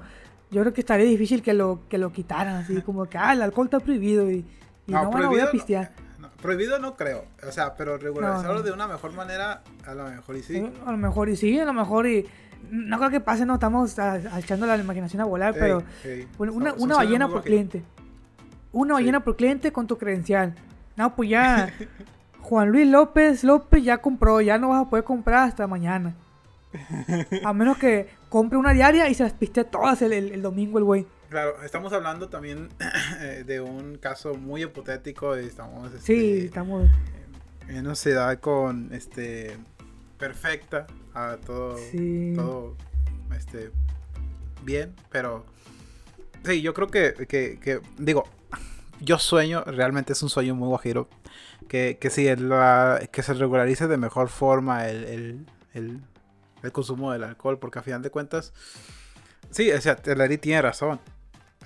[0.52, 3.42] yo creo que estaría difícil que lo que lo quitaran, así como que ah, el
[3.42, 4.46] alcohol está prohibido y,
[4.88, 5.92] y no, bueno, voy a no- pistear.
[5.98, 6.05] no,
[6.46, 7.26] prohibido no creo.
[7.48, 8.62] O sea, pero regularizarlo no.
[8.64, 10.72] de una mejor manera, a lo mejor y sí.
[10.86, 12.26] A lo mejor y sí, a lo mejor y...
[12.72, 13.96] No creo que pase, no estamos
[14.38, 17.84] echando la imaginación a volar, Ey, pero ey, una, ballena por cliente.
[18.72, 19.02] Una Sí.
[19.04, 20.56] ballena por cliente con tu credencial.
[20.96, 21.72] No, pues ya
[22.42, 26.16] Juan Luis López López ya compró, ya no vas a poder comprar hasta mañana.
[27.44, 30.78] A menos que compre una diaria y se las piste todas el, el- el domingo
[30.78, 31.08] el güey.
[31.36, 32.70] Claro, estamos hablando también
[33.20, 35.38] eh, de un caso muy hipotético.
[35.38, 36.90] y Estamos Sí, este, estamos...
[37.68, 39.58] en una ciudad con este
[40.18, 42.32] perfecta, a todo, Sí.
[42.38, 42.78] todo
[43.38, 43.72] este
[44.64, 45.46] bien, pero
[46.46, 48.24] sí, yo creo que, que, que- digo,
[49.02, 51.10] yo sueño, realmente es un sueño muy guajiro,
[51.68, 56.02] que, que sí, el- la- que se regularice de mejor forma el, el, el-
[56.64, 58.54] el consumo del alcohol, porque a final de cuentas,
[59.52, 61.02] sí, o sea, Larry tiene razón.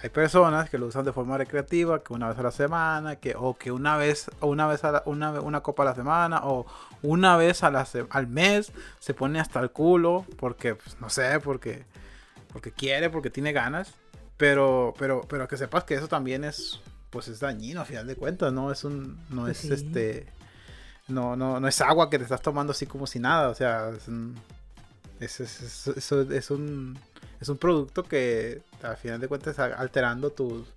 [0.01, 3.35] Hay personas que lo usan de forma recreativa, que una vez a la semana, que,
[3.37, 6.39] o que una vez, o una vez a la- una, una copa a la semana,
[6.43, 6.65] o
[7.01, 11.09] una vez a la se- al mes se pone hasta el culo, porque, pues, no
[11.09, 11.83] sé, porque,
[12.53, 13.93] porque quiere, porque tiene ganas.
[14.37, 18.15] Pero, pero, pero que sepas que eso también es, pues es dañino a final de
[18.15, 18.71] cuentas, ¿no?
[18.71, 19.85] Es un, no Pues es sí.
[19.85, 20.27] este,
[21.09, 23.89] no, no, no es agua que te estás tomando así como si nada, o sea,
[23.89, 24.35] es un,
[25.19, 26.97] es- es- es un,
[27.41, 30.67] es un producto que al final de cuentas alterando tus,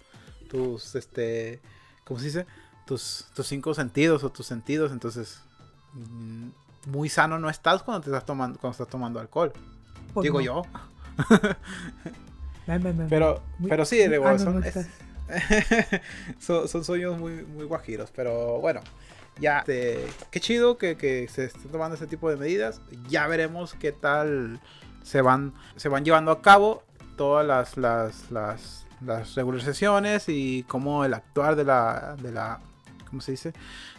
[0.51, 1.61] tus, este,
[2.05, 2.47] ¿cómo se dice?
[2.87, 5.41] Tus, tus cinco sentidos o tus sentidos, entonces
[5.95, 6.49] mm,
[6.87, 9.53] muy sano no estás cuando te estás tomando, cuando estás tomando alcohol,
[10.13, 10.45] pues digo no.
[10.45, 10.63] yo.
[13.09, 14.87] Pero, Muy- pero sí, digo, ah, son, es-
[16.39, 18.81] son, son sueños muy, muy guajiros, pero bueno,
[19.41, 22.81] ya, este, qué chido que, que se estén tomando este tipo de medidas.
[23.09, 24.61] Ya veremos qué tal
[25.03, 26.83] se van, se van llevando a cabo
[27.17, 32.61] todas las, las, las, las regularizaciones y cómo el actuar de la, de la,
[33.09, 33.53] ¿cómo se dice?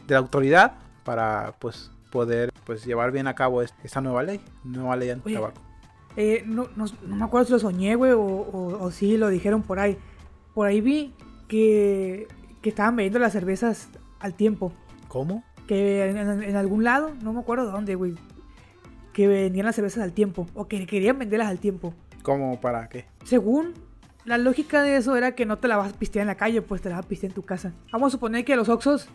[0.08, 0.74] De la autoridad
[1.04, 5.62] para, pues, poder, pues, llevar bien a cabo es- esta nueva ley, nueva ley anti-tabaco.
[6.16, 9.30] Eh, no, no, no me acuerdo si lo soñé, güey, o, o, o si lo
[9.30, 9.98] dijeron por ahí.
[10.54, 11.14] Por ahí vi
[11.48, 12.28] que,
[12.62, 14.72] que estaban vendiendo las cervezas al tiempo.
[15.08, 15.44] ¿Cómo?
[15.68, 18.14] Que en, en- en algún lado, no me acuerdo dónde, güey.
[19.12, 20.46] Que vendían las cervezas al tiempo.
[20.54, 21.94] O que querían venderlas al tiempo.
[22.24, 23.06] ¿Cómo para qué?
[23.26, 23.74] Según
[24.26, 26.62] la lógica de eso era que no te la vas a pistear en la calle,
[26.62, 27.74] pues te la vas a pistear en tu casa.
[27.92, 29.08] Vamos a suponer que los Oxos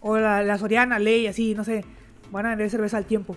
[0.00, 1.84] o la, la Soriana, Ley, así, no sé,
[2.30, 3.36] van a vender cerveza al tiempo.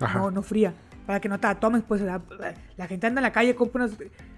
[0.00, 0.18] Ajá.
[0.18, 0.74] no, no fría.
[1.06, 2.20] Para que no te la tomes, pues la,
[2.76, 3.96] la gente anda en la calle, compra unas,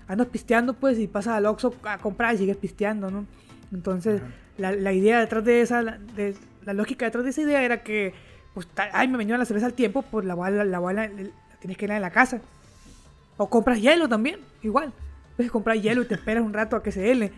[0.09, 3.25] andas pisteando, pues, y pasa al Oxxo a comprar y sigues pisteando, ¿no?
[3.73, 4.21] Entonces,
[4.59, 7.83] la, la idea detrás de esa, la, de- la lógica detrás de esa idea era
[7.85, 8.13] que,
[8.53, 11.85] pues, ay, me venía la cerveza al tiempo, pues la la bala la tienes que
[11.85, 12.41] ir en la casa.
[13.37, 14.93] O compras hielo también, igual.
[15.37, 17.33] Puedes comprar hielo y te esperas un rato a que se hele.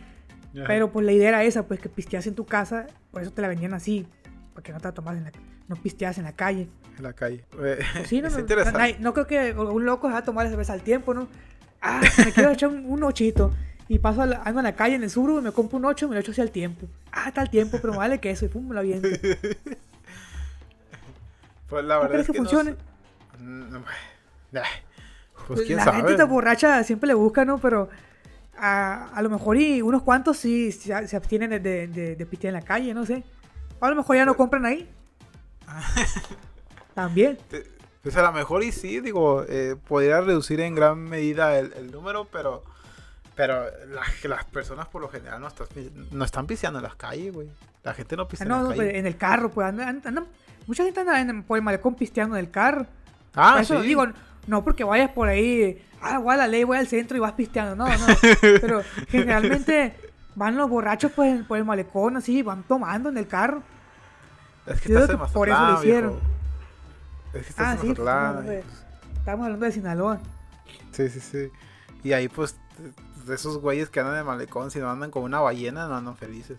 [0.54, 0.64] Ajá.
[0.66, 3.42] Pero pues la idea era esa, pues que pisteas en tu casa, por eso te
[3.42, 4.06] la vendían así,
[4.54, 5.32] para que no te la tomas en la,
[5.68, 6.68] no pisteas en la calle.
[6.96, 7.44] En la calle.
[7.60, 8.94] Eh, Sí, no, es no, interesante.
[8.94, 11.28] no, no creo que un loco se va a tomar la cerveza al tiempo, ¿no?
[11.82, 13.52] Ah, me quiero echar un, un ochito.
[13.90, 15.84] Y paso, a la- ando en la calle en el sur y me compro un
[15.86, 16.86] ocho y me lo echo hacia el tiempo.
[17.12, 19.08] Ah, está al tiempo, pero vale queso y pum, me lo aviento.
[21.68, 22.70] Pues la ¿No verdad crees es que que funcione?
[23.40, 23.82] Mm, no,
[25.54, 25.96] Pues quién la sabe.
[25.98, 27.58] gente te borracha siempre le busca, ¿no?
[27.58, 27.88] Pero
[28.56, 32.26] a, a lo mejor y unos cuantos sí se, se abstienen de, de, de- de
[32.26, 33.22] pistear en la calle, no sé.
[33.80, 34.88] A lo mejor ya no compran ahí.
[36.94, 37.38] También.
[38.02, 41.90] Pues a lo mejor y sí, digo, eh, podría reducir en gran medida el, el
[41.90, 42.62] número, pero
[43.34, 45.66] pero la- las personas por lo general no, están
[46.10, 47.48] no están piseando en las calles, güey.
[47.84, 48.98] La gente no Ah, pisea no, en no, la pues, calle.
[48.98, 50.26] en el carro, pues andan, andan-
[50.66, 52.84] mucha gente anda en- por el malecón pisteando en el carro.
[53.34, 53.78] Ah, eso sí.
[53.78, 54.06] lo digo,
[54.48, 57.32] no porque vayas por ahí, ah, voy a la ley, voy al centro y vas
[57.32, 58.06] pisteando, no, no.
[58.40, 59.94] Pero generalmente
[60.34, 63.62] van los borrachos pues por el malecón, así, van tomando en el carro.
[64.66, 66.10] es que estás que por eso lo hicieron.
[66.12, 66.26] viejo.
[67.34, 70.20] Es que estás Ah, en sí, pues, estamos hablando, de, y, estamos hablando de Sinaloa.
[70.92, 71.48] Sí, sí, sí.
[72.02, 72.56] Y ahí, pues,
[73.26, 75.96] de esos güeyes que andan en el malecón, si no andan con una ballena, no
[75.96, 76.58] andan felices.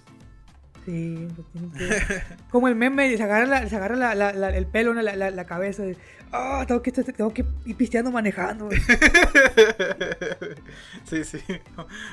[0.89, 2.21] Sí, pues tienen que...
[2.51, 5.45] Como el meme, se agarra, la- se agarra la- la- la- el pelo en la,
[5.45, 5.83] cabeza.
[5.83, 5.95] de,
[6.31, 8.65] Ah, tengo que, tengo que ir pisteando manejando.
[8.65, 8.79] güey".
[11.05, 11.39] sí, sí.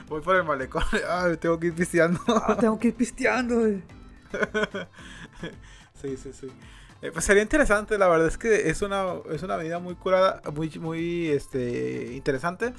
[0.09, 0.83] Voy por el malecón.
[1.09, 2.21] Ay, tengo que ir pisteando.
[2.29, 3.61] Ah, tengo que ir pisteando.
[3.61, 3.83] güey".
[6.01, 6.49] Sí, sí, sí.
[7.03, 10.41] Eh, pues sería interesante, la verdad es que es una, es una medida muy curada,
[10.55, 12.73] muy, muy este, interesante.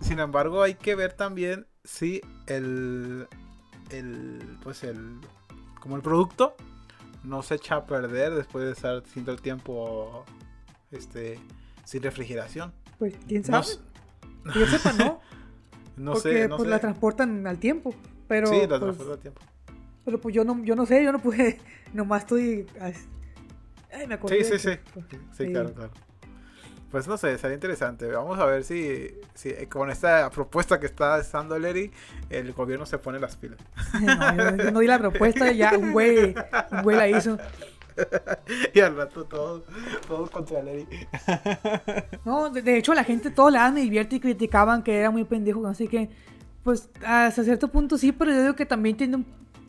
[0.00, 3.26] Sin embargo, hay que ver también si el,
[3.90, 5.20] el, pues el,
[5.80, 6.56] como el producto
[7.22, 10.24] no se echa a perder después de estar el tiempo,
[10.92, 11.40] este,
[11.84, 12.72] sin refrigeración.
[12.98, 13.82] Pues, ¿quién No, sabe?
[14.52, 15.20] Que yo sepa, no.
[15.96, 16.70] no porque sé, no pues, sé.
[16.70, 17.94] la transportan al tiempo.
[18.28, 19.40] Pero, sí, la pues, transporta a tiempo.
[20.04, 21.58] pero pues yo no, yo no sé, yo no pude.
[21.92, 22.66] Nomás estoy.
[22.80, 22.94] Ay,
[24.06, 24.44] me acordé.
[24.44, 24.78] Sí, sí, sí.
[25.32, 25.92] Sí, claro, claro.
[26.90, 28.06] Pues no sé, sería interesante.
[28.06, 31.90] Vamos a ver si, si eh, con esta propuesta que está dando Leri,
[32.30, 33.58] el gobierno se pone las pilas.
[34.00, 36.34] No, yo, yo no di la propuesta, ya un güey,
[36.70, 37.36] un güey la hizo.
[38.74, 39.64] y al rato todo,
[40.06, 40.86] todo contra Leri.
[42.24, 45.24] No, de, de hecho la gente, todos la me divierte y criticaban que era muy
[45.24, 46.10] pendejo, así que,
[46.62, 49.26] pues, hasta cierto punto sí, pero yo digo que también tiene un,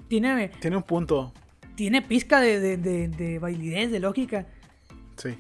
[0.08, 1.34] tiene, Tiene un punto.
[1.75, 4.45] tiene pizca de, de, de, de validez, de lógica.
[5.17, 5.38] Sí.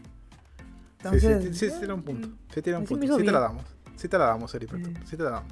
[1.11, 2.29] Sí, Entonces, sí, sí, sí tiene un punto.
[2.53, 3.17] Sí tiene un punto.
[3.17, 3.63] Sí te la damos.
[3.95, 4.89] Sí te la damos, Heriberto.
[4.89, 4.93] Eh.
[5.05, 5.51] Sí te la damos.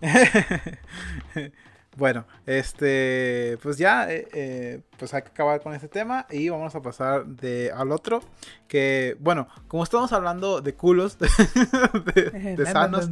[1.96, 6.74] bueno, este, pues ya, eh, eh, pues hay que acabar con este tema y vamos
[6.74, 8.22] a pasar de al otro,
[8.68, 11.18] que, bueno, como estamos hablando de culos,
[12.14, 13.10] de, de sanos,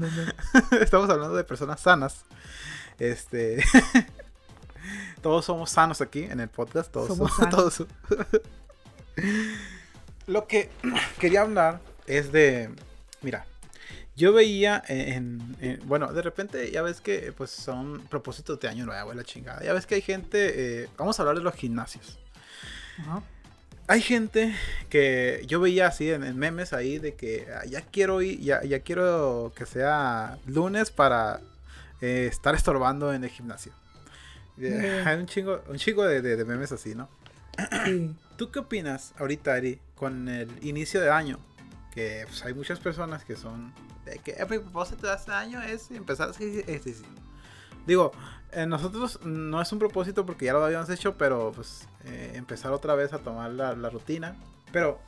[0.80, 2.24] estamos hablando de personas sanas,
[2.98, 3.64] este,
[5.22, 7.86] todos somos sanos aquí en el podcast, todos Somos somos, todos.
[10.26, 10.70] Lo que
[11.20, 12.70] quería hablar es de,
[13.22, 13.46] mira,
[14.16, 18.87] yo veía en, en- bueno, de repente ya ves que pues son propósitos de año
[18.87, 19.62] nuevo, la chingada.
[19.64, 22.18] Ya ves que hay gente, eh, vamos a hablar de los gimnasios.
[23.00, 23.22] Ajá.
[23.87, 24.54] Hay gente
[24.88, 28.62] que yo veía así en, en memes ahí de que ah, ya quiero ir, ya,
[28.64, 31.40] ya quiero que sea lunes para
[32.00, 33.72] eh, estar estorbando en el gimnasio.
[34.58, 35.02] Eh, Eh.
[35.06, 37.08] Hay un chingo, un chingo de, de- de memes así, ¿no?
[37.84, 38.14] Sí.
[38.38, 41.38] ¿Tú qué opinas ahorita, Ari, con el inicio de año?
[41.90, 43.72] Que pues, hay muchas personas que son
[44.04, 47.06] de que "Eh, mi propósito de este año es empezar a hacer ejercicio.
[47.86, 48.12] Digo,
[48.52, 52.72] eh, nosotros no es un propósito porque ya lo habíamos hecho, pero pues eh, empezar
[52.72, 54.36] otra vez a tomar la, la rutina.
[54.72, 55.00] Pero,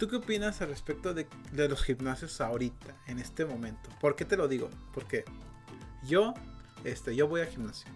[0.00, 3.88] ¿tú qué opinas al respecto de, de los gimnasios ahorita, en este momento?
[4.00, 4.68] ¿Por qué te lo digo?
[4.92, 5.24] Porque
[6.02, 6.34] yo,
[6.82, 7.88] este, yo voy al gimnasio.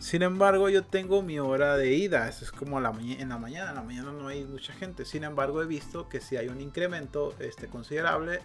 [0.00, 2.26] Sin embargo, yo tengo mi hora de ida.
[2.26, 3.68] Eso es como la en la mañana.
[3.68, 5.04] En la mañana no hay mucha gente.
[5.04, 8.40] Sin embargo, he visto que sí hay un incremento este, considerable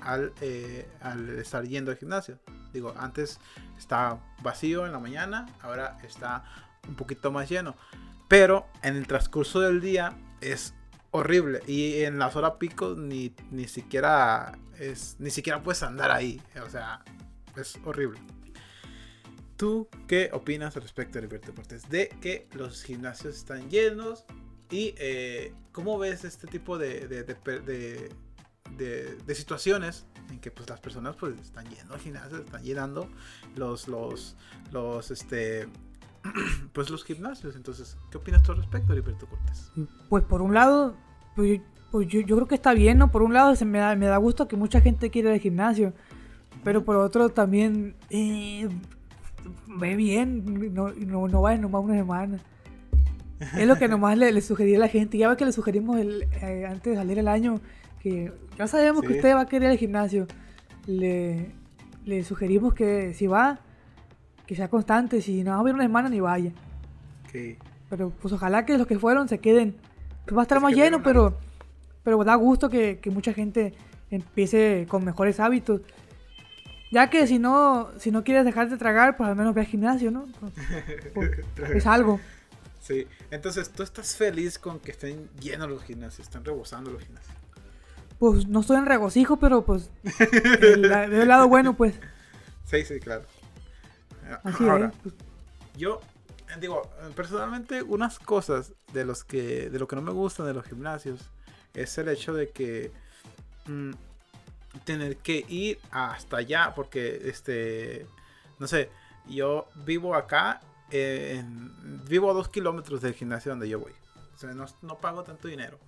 [0.00, 2.38] al, eh, al estar yendo al gimnasio.
[2.72, 3.38] Digo, antes
[3.76, 6.44] estaba vacío en la mañana, ahora está
[6.88, 7.76] un poquito más lleno.
[8.26, 10.72] Pero en el transcurso del día es
[11.10, 11.60] horrible.
[11.66, 16.40] Y en las horas pico ni, ni siquiera es, ni siquiera puedes andar ahí.
[16.64, 17.02] O sea,
[17.56, 18.18] es horrible.
[19.58, 21.88] ¿Tú qué opinas al respecto, Heriberto Cortés?
[21.88, 24.24] De que los gimnasios están llenos
[24.70, 28.08] y eh, cómo ves este tipo de, de, de,
[29.26, 33.08] de- situaciones en que pues las personas pues están yendo al gimnasio, están llenando
[33.56, 34.36] los, los,
[34.70, 35.66] los, este,
[36.72, 37.56] pues los gimnasios.
[37.56, 39.72] Entonces, ¿qué opinas tú al respecto, Heriberto Cortés?
[40.08, 40.96] Pues por un lado,
[41.34, 43.10] pues, pues yo, yo creo que está bien, ¿no?
[43.10, 45.94] Por un lado se me da, me da gusto que mucha gente quiera al gimnasio,
[46.62, 48.68] pero por otro también eh,
[49.66, 52.38] ve bien, no, no, no vayas nomás una semana.
[53.56, 55.18] Es lo que nomás le, le sugería a la gente.
[55.18, 57.60] Ya ve que le sugerimos el, eh, antes de salir el año
[58.00, 59.14] que ya sabemos que Sí.
[59.16, 60.26] usted va a querer al gimnasio.
[60.86, 61.50] Le,
[62.04, 63.60] le sugerimos que si va,
[64.46, 65.20] que sea constante.
[65.20, 66.52] Si no va a ir una semana, ni vaya.
[67.30, 67.58] Que
[67.90, 69.76] Pero pues ojalá que los que fueron se queden.
[70.24, 71.38] Pues va a estar Que se más lleno, pero,
[72.02, 73.74] pero da gusto que, que mucha gente
[74.10, 75.82] empiece con mejores hábitos.
[76.90, 79.66] Ya que si no, si no quieres dejar de tragar, pues al menos ve al
[79.66, 80.26] gimnasio, ¿no?
[80.40, 80.52] Pues,
[81.14, 81.30] pues,
[81.70, 82.26] es algo.
[82.80, 87.36] Sí, entonces tú estás feliz con que estén llenos los gimnasios, están rebosando los gimnasios.
[88.18, 89.90] Pues no estoy en regocijo, pero pues
[90.60, 92.00] el, el lado bueno, pues.
[92.64, 93.26] Sí, sí, claro.
[94.42, 94.92] Así Ahora, es.
[95.02, 95.14] pues,
[95.74, 96.00] yo
[96.60, 96.82] digo,
[97.14, 101.32] personalmente unas cosas de los que de lo que no me gustan de los gimnasios
[101.74, 102.92] es el hecho de que
[103.66, 103.92] mm,
[104.84, 108.06] tener que ir hasta allá porque este
[108.58, 108.90] no sé,
[109.28, 110.60] yo vivo acá
[110.90, 113.92] eh, en- vivo a dos kilómetros del gimnasio donde yo voy.
[114.34, 115.78] O sea, no, no pago tanto dinero.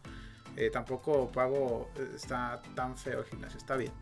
[0.56, 3.92] Eh, tampoco pago, eh, está tan feo el gimnasio, está bien.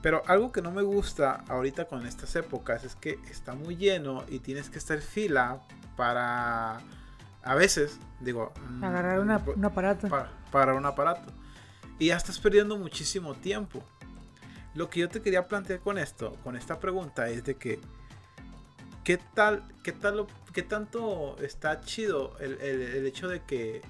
[0.00, 4.24] Pero algo que no me gusta ahorita con estas épocas es que está muy lleno
[4.28, 5.60] y tienes que estar fila
[5.96, 6.80] para
[7.44, 10.08] a veces, digo, mm, Agarrar una- pu- un aparato.
[10.08, 11.32] para, para un aparato.
[11.98, 13.82] Y ya estás perdiendo muchísimo tiempo.
[14.74, 17.78] Lo que yo te quería plantear con esto, con esta pregunta, es de que
[19.04, 23.82] ¿qué tal, qué tal, qué tanto está chido el, el- el hecho de que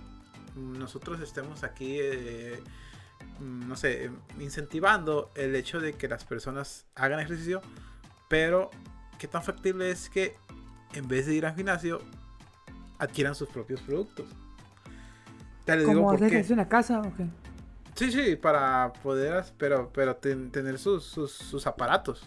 [0.56, 2.62] nosotros estemos aquí, eh,
[3.40, 4.10] mm, no sé,
[4.40, 7.60] incentivando el hecho de que las personas hagan ejercicio,
[8.28, 8.70] pero
[9.18, 10.36] qué tan factible es que
[10.94, 12.00] en vez de ir al gimnasio
[12.98, 14.26] adquieran sus propios productos?
[15.64, 17.26] Te lo digo en la casa, ¿o qué?
[17.94, 22.26] Sí, sí, para poder, pero, pero ten- tener sus, sus, sus aparatos.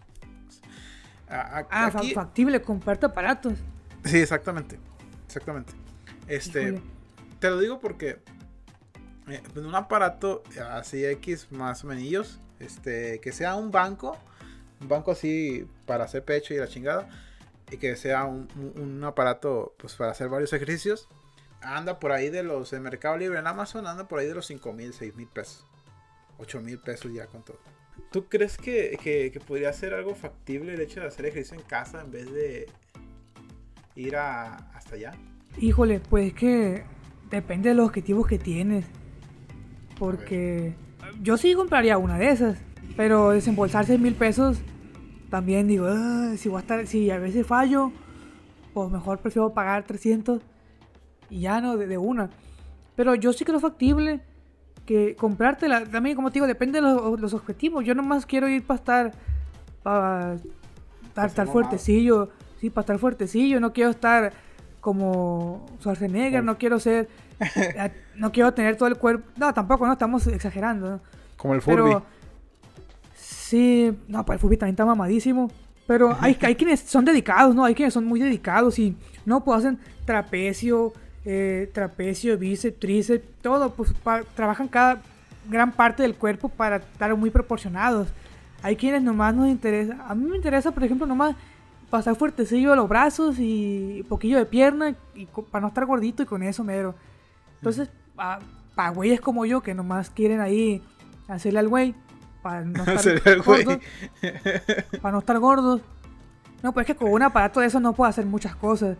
[1.28, 3.58] A- Ah, aquí- factible, comprarte aparatos.
[4.04, 4.78] sí, exactamente,
[5.26, 5.74] exactamente.
[6.28, 6.82] Este, Híjole.
[7.40, 8.20] te lo digo porque
[9.28, 14.16] eh, un aparato así X más o menos, este, que sea un banco,
[14.82, 17.10] un banco así para hacer pecho y la chingada,
[17.72, 21.08] y que sea un, un- un aparato pues para hacer varios ejercicios,
[21.66, 24.46] anda por ahí de los de Mercado Libre en Amazon, anda por ahí de los
[24.46, 25.66] 5 mil, 6 mil pesos,
[26.38, 27.60] 8 mil pesos ya con todo.
[28.12, 31.64] ¿Tú crees que, que- que podría ser algo factible el hecho de hacer ejercicio en
[31.64, 32.68] casa en vez de
[33.96, 35.14] ir a, hasta allá?
[35.58, 36.84] Híjole, pues es que
[37.30, 38.86] depende de los objetivos que tienes.
[39.98, 40.74] Porque
[41.22, 42.58] yo sí compraría una de esas.
[42.98, 44.58] Pero desembolsarse mil pesos,
[45.30, 47.92] también digo, "Ah, si voy a estar, si a veces fallo,
[48.74, 50.42] pues mejor prefiero pagar 300
[51.30, 52.30] y ya no, de, de una.
[52.96, 54.22] Pero yo sí creo factible
[54.86, 57.84] que comprártela, también como te digo, depende de los, los objetivos.
[57.84, 59.12] Yo nomás quiero ir para estar,
[59.84, 61.52] para estar, estar mamado.
[61.52, 62.30] fuertecillo,
[62.62, 64.32] sí, para estar fuertecillo, no quiero estar
[64.80, 67.10] como Schwarzenegger, no quiero ser,
[67.40, 71.00] eh, no quiero tener todo el cuerpo, no, tampoco, no, estamos exagerando, ¿no?
[71.38, 71.76] Como el Furby.
[71.76, 72.06] Pero
[73.16, 75.50] sí, no, pues el Furby también está mamadísimo.
[75.88, 77.66] Pero hay, hay quienes son dedicados, ¿no?
[77.66, 78.96] Hay quienes son muy dedicados y
[79.26, 80.94] no, pues hacen trapecio,
[81.26, 85.02] eh, trapecio, bíceps, tríceps, todo, pues pa- trabajan cada
[85.50, 88.08] gran parte del cuerpo para estar muy proporcionados.
[88.62, 91.36] Hay quienes nomás nos interesa, a mí me interesa, por ejemplo, nomás
[91.90, 96.26] pasar fuertecillo a los brazos y poquillo de pierna y para no estar gordito y
[96.26, 96.96] con eso mero.
[97.60, 100.82] Entonces, para güeyes como yo que nomás quieren ahí
[101.28, 101.96] hacerle al güey
[102.42, 103.78] para no estar gordos,
[105.02, 105.82] para no estar gordos.
[106.64, 108.98] No, pues es que con un aparato de eso no puedo hacer muchas cosas.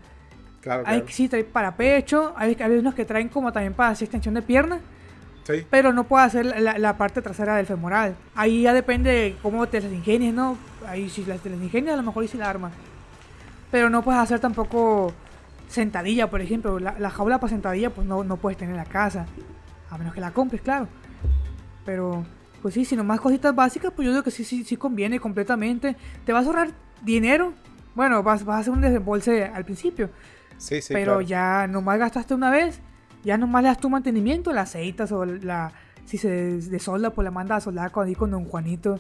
[0.66, 1.06] Claro, Hay claro.
[1.06, 4.34] que sí traer para pecho, hay, hay unos que traen como también para hacer extensión
[4.34, 4.80] de pierna,
[5.44, 5.64] Sí.
[5.70, 8.16] pero no puedo hacer la, la- parte trasera del femoral.
[8.34, 10.58] Ahí ya depende de cómo te las ingenies, ¿no?
[10.88, 12.74] Ahí si las te las ingenias a lo mejor si la armas.
[13.70, 15.14] Pero no puedes hacer tampoco
[15.68, 16.80] sentadilla, por ejemplo.
[16.80, 19.28] La, la jaula para sentadilla pues no, no puedes tener en la casa.
[19.92, 20.88] A menos que la compres, claro.
[21.86, 22.26] Pero,
[22.64, 25.96] pues sí, si nomás cositas básicas, pues yo digo que sí, sí, sí conviene completamente.
[26.26, 26.70] Te vas a ahorrar
[27.04, 27.54] dinero.
[27.94, 30.10] Bueno, vas, vas a hacer un desembolse al principio.
[30.58, 31.22] Sí, sí, pero claro.
[31.22, 32.80] ya nomás gastaste una vez.
[33.24, 35.72] Ya nomás le das tu mantenimiento, la aceitas o la...
[36.06, 39.00] Si se desolda, pues la manda a soldar con, ahí con don Juanito.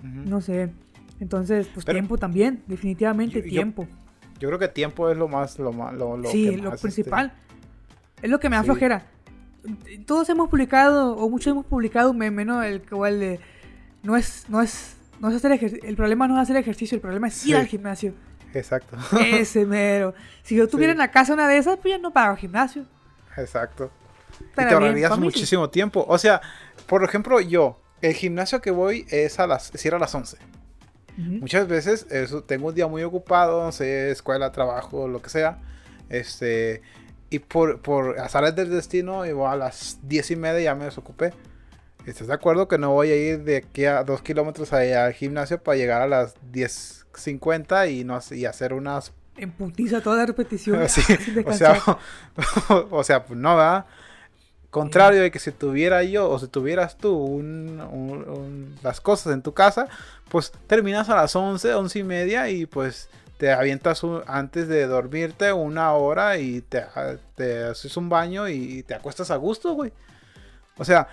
[0.00, 0.28] Ujú.
[0.28, 0.72] No sé.
[1.20, 3.86] Entonces, pues Pero- tiempo también, definitivamente Yo- yo- tiempo.
[4.40, 6.80] Yo creo que tiempo es lo más, lo más, lo, lo sí, que lo más,
[6.82, 7.32] principal.
[8.20, 8.66] Es lo que me da sí.
[8.66, 9.06] flojera.
[10.06, 12.62] Todos hemos publicado, o muchos hemos publicado un meme, ¿no?
[12.62, 13.40] El, el de.
[14.02, 15.52] No es, no es, no es hacer.
[15.84, 17.60] El problema no es hacer ejercicio, el problema es ir Sí.
[17.60, 18.12] al gimnasio.
[18.56, 18.96] Exacto.
[19.20, 20.14] Ese mero.
[20.42, 20.94] Si yo tuviera Sí.
[20.94, 22.84] en la casa una de esas, pues ya no pago gimnasio.
[23.36, 23.90] Exacto.
[24.40, 25.20] Y te ahorrarías sí.
[25.20, 26.04] muchísimo tiempo.
[26.08, 26.40] O sea,
[26.86, 30.36] por ejemplo, yo, el gimnasio que voy es a las, cierra a las 11.
[31.18, 31.30] Ujú.
[31.40, 35.58] Muchas veces eso, tengo un día muy ocupado, no sé, escuela, trabajo, lo que sea.
[36.08, 36.82] Este,
[37.30, 41.32] y por, por azares del destino, igual a las 10 y media ya me desocupé.
[42.06, 45.12] ¿Estás de acuerdo que no voy a ir de aquí a 2 kilómetros allá al
[45.12, 50.26] gimnasio para llegar a las 10.50 y, no, y hacer unas En putiza toda la
[50.26, 50.80] repetición.
[50.88, 51.00] Sí,
[51.44, 51.98] o sea, descansar.
[52.90, 53.86] o sea, pues no, ¿verdad?
[54.70, 59.32] Contrario de que si tuviera yo o si tuvieras tú un- un- un- las cosas
[59.32, 59.88] en tu casa,
[60.28, 65.52] pues terminas a las 11, 11 y media y pues te avientas antes de dormirte
[65.52, 66.84] una hora y te,
[67.34, 69.92] te haces un baño y te acuestas a gusto, güey.
[70.78, 71.08] O sea,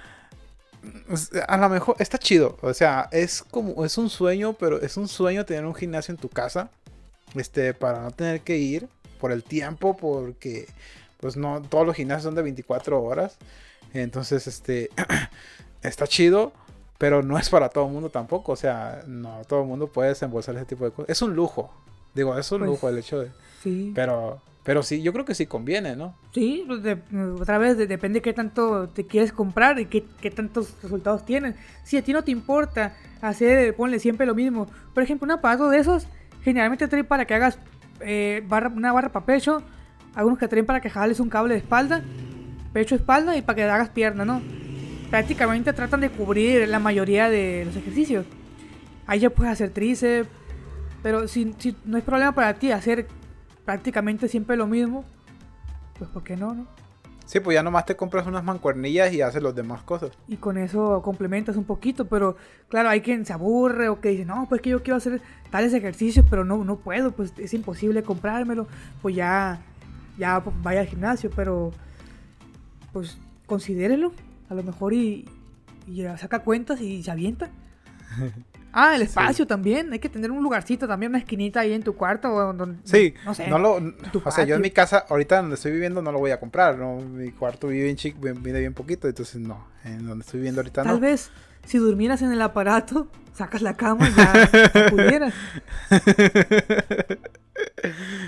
[1.48, 2.58] a lo mejor está chido.
[2.62, 6.18] O sea, es como, es un sueño, pero es un sueño tener un gimnasio en
[6.20, 6.70] tu casa.
[7.36, 8.88] Este, para no tener que ir
[9.20, 10.68] por el tiempo, porque
[11.20, 13.38] pues no, todos los gimnasios son de 24 horas.
[13.94, 14.90] Entonces, este,
[15.82, 16.52] está chido,
[16.98, 18.52] pero no es para todo el mundo tampoco.
[18.52, 21.10] O sea, no todo el mundo puede desembolsar ese tipo de cosas.
[21.10, 21.74] Es un lujo.
[22.14, 23.32] Digo, es un Pues, lujo el hecho de...
[23.64, 23.92] Sí.
[23.96, 26.16] Pero, pero sí, yo creo que sí conviene, ¿no?
[26.34, 26.97] Sí, pues, de-
[27.39, 31.55] otra vez de- depende qué tanto te quieres comprar y qué, qué tantos resultados tienes.
[31.84, 34.68] Si a ti no te importa hacer, ponle siempre lo mismo.
[34.93, 36.07] Por ejemplo, un aparato de esos
[36.43, 37.59] generalmente traen para que hagas
[37.99, 38.45] eh,
[38.76, 39.61] una barra para pecho,
[40.16, 42.01] algunos que traen para que jales un cable de espalda,
[42.74, 44.41] pecho, espalda y para que hagas pierna, ¿no?
[45.09, 48.26] Prácticamente tratan de cubrir la mayoría de los ejercicios.
[49.05, 50.28] Ahí ya puedes hacer tríceps,
[51.03, 53.07] pero si, si no es problema para ti hacer
[53.66, 55.05] prácticamente siempre lo mismo,
[55.97, 56.68] pues ¿por qué no, no?
[57.26, 60.11] Sí, pues ya nomás te compras unas mancuernillas y haces las demás cosas.
[60.28, 62.36] Y con eso complementas un poquito, pero
[62.68, 65.74] claro, hay quien se aburre o que dice, no, pues que yo quiero hacer tales
[65.74, 68.68] ejercicios, pero no, no puedo, pues es imposible comprármelo,
[69.01, 69.61] pues ya,
[70.18, 71.72] ya pues, vaya al gimnasio, pero
[72.91, 74.11] pues considérelo,
[74.49, 75.26] a lo mejor y,
[75.88, 77.49] y saca cuentas y se avienta.
[78.74, 79.94] Ah, el espacio también.
[79.94, 82.34] Hay que tener un lugarcito también, una esquinita ahí en tu cuarto.
[82.34, 83.48] O donde, Sí, no sé.
[83.48, 83.80] no lo,
[84.24, 86.78] o sea, yo en mi casa, ahorita donde estoy viviendo, no lo voy a comprar.
[86.78, 89.68] No, mi cuarto vive bien chico, vive bien poquito, entonces no.
[89.86, 91.00] En donde estoy viviendo ahorita Tal no.
[91.00, 91.30] vez
[91.66, 94.50] si durmieras en el aparato, sacas la cama y ya
[94.90, 95.34] pudieras.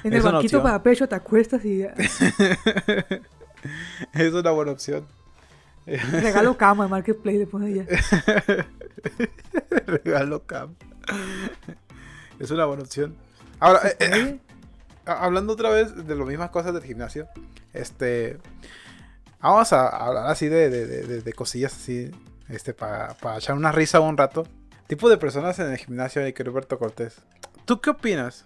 [0.03, 1.93] En el banquito para pecho te acuestas y ya.
[4.13, 5.05] es una buena opción.
[5.85, 7.85] regalo cama en Marketplace le pones ya.
[9.87, 10.75] Regalo cam.
[12.39, 13.15] Es una buena opción.
[13.59, 14.39] Ahora, eh, eh,
[15.05, 17.27] hablando otra vez de las mismas cosas del gimnasio,
[17.73, 18.37] este,
[19.39, 22.11] vamos a hablar así de, de- de- de- cosillas así,
[22.49, 24.45] este, para echar una risa un rato.
[24.87, 27.15] Tipo de personas en el gimnasio de que Roberto Cortés.
[27.65, 28.45] ¿Tú qué opinas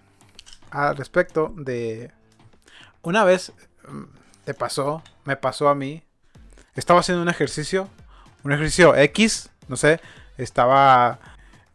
[0.72, 2.12] al respecto de
[3.01, 3.51] una vez
[3.89, 4.03] mm,
[4.45, 6.03] te pasó, me pasó a mí,
[6.76, 7.89] estaba haciendo un ejercicio,
[8.43, 9.99] un ejercicio X, no sé,
[10.43, 11.19] estaba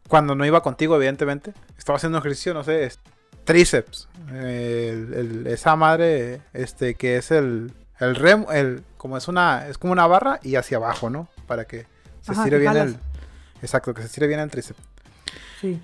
[0.09, 3.01] cuando no iba contigo, evidentemente, estaba haciendo un ejercicio, no sé, es-
[3.45, 9.67] tríceps, el- el- esa madre, este, que es el, el rem, el, como es una,
[9.69, 11.29] es como una barra y hacia abajo, ¿no?
[11.47, 11.87] Para que
[12.23, 12.89] se Ajá, estire bien jalas.
[12.89, 12.97] el,
[13.63, 14.81] exacto, que se estire bien el tríceps.
[15.61, 15.81] sí.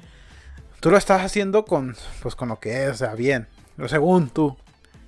[0.81, 4.31] Tú lo estás haciendo con, pues con lo que es, o sea, bien, lo según
[4.31, 4.57] tú.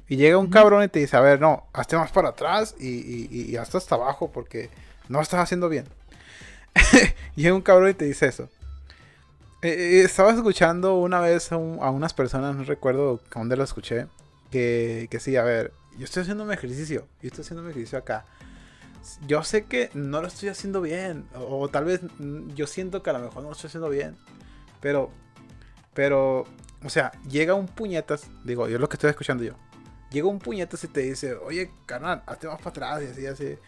[0.07, 2.89] Y llega un cabrón y te dice, a ver, no, hazte más para atrás y,
[2.89, 4.69] y, y- hazte hasta abajo porque
[5.09, 5.87] no lo estás haciendo bien.
[7.37, 8.49] llega un cabrón y te dice eso.
[9.63, 13.63] Eh, eh, estaba escuchando una vez a, un- a unas personas, no recuerdo dónde lo
[13.65, 14.07] escuché,
[14.51, 17.99] que, que sí, a ver, yo estoy haciendo un ejercicio, yo estoy haciendo un ejercicio
[17.99, 18.25] acá.
[19.27, 23.03] Yo sé que no lo estoy haciendo bien, o, o tal vez mm, yo siento
[23.03, 24.17] que a lo mejor no lo estoy haciendo bien,
[24.81, 25.11] pero,
[25.95, 26.45] pero,
[26.85, 29.55] o sea, llega un puñetas, digo, yo es lo que estoy escuchando yo,
[30.11, 33.59] llega un puñetas y te dice, oye, carnal, hazte más para atrás, y así, así.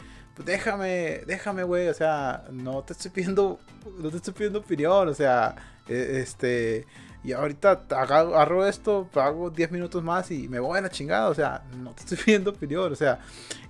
[0.44, 3.60] Déjame, déjame, güey, o sea, no te estoy pidiendo,
[3.98, 5.54] no te estoy pidiendo opinión, o sea,
[5.88, 6.86] eh, este,
[7.22, 11.34] y ahorita agarro esto, hago 10 minutos más y me voy a la chingada, o
[11.34, 13.20] sea, no te estoy pidiendo opinión, o sea,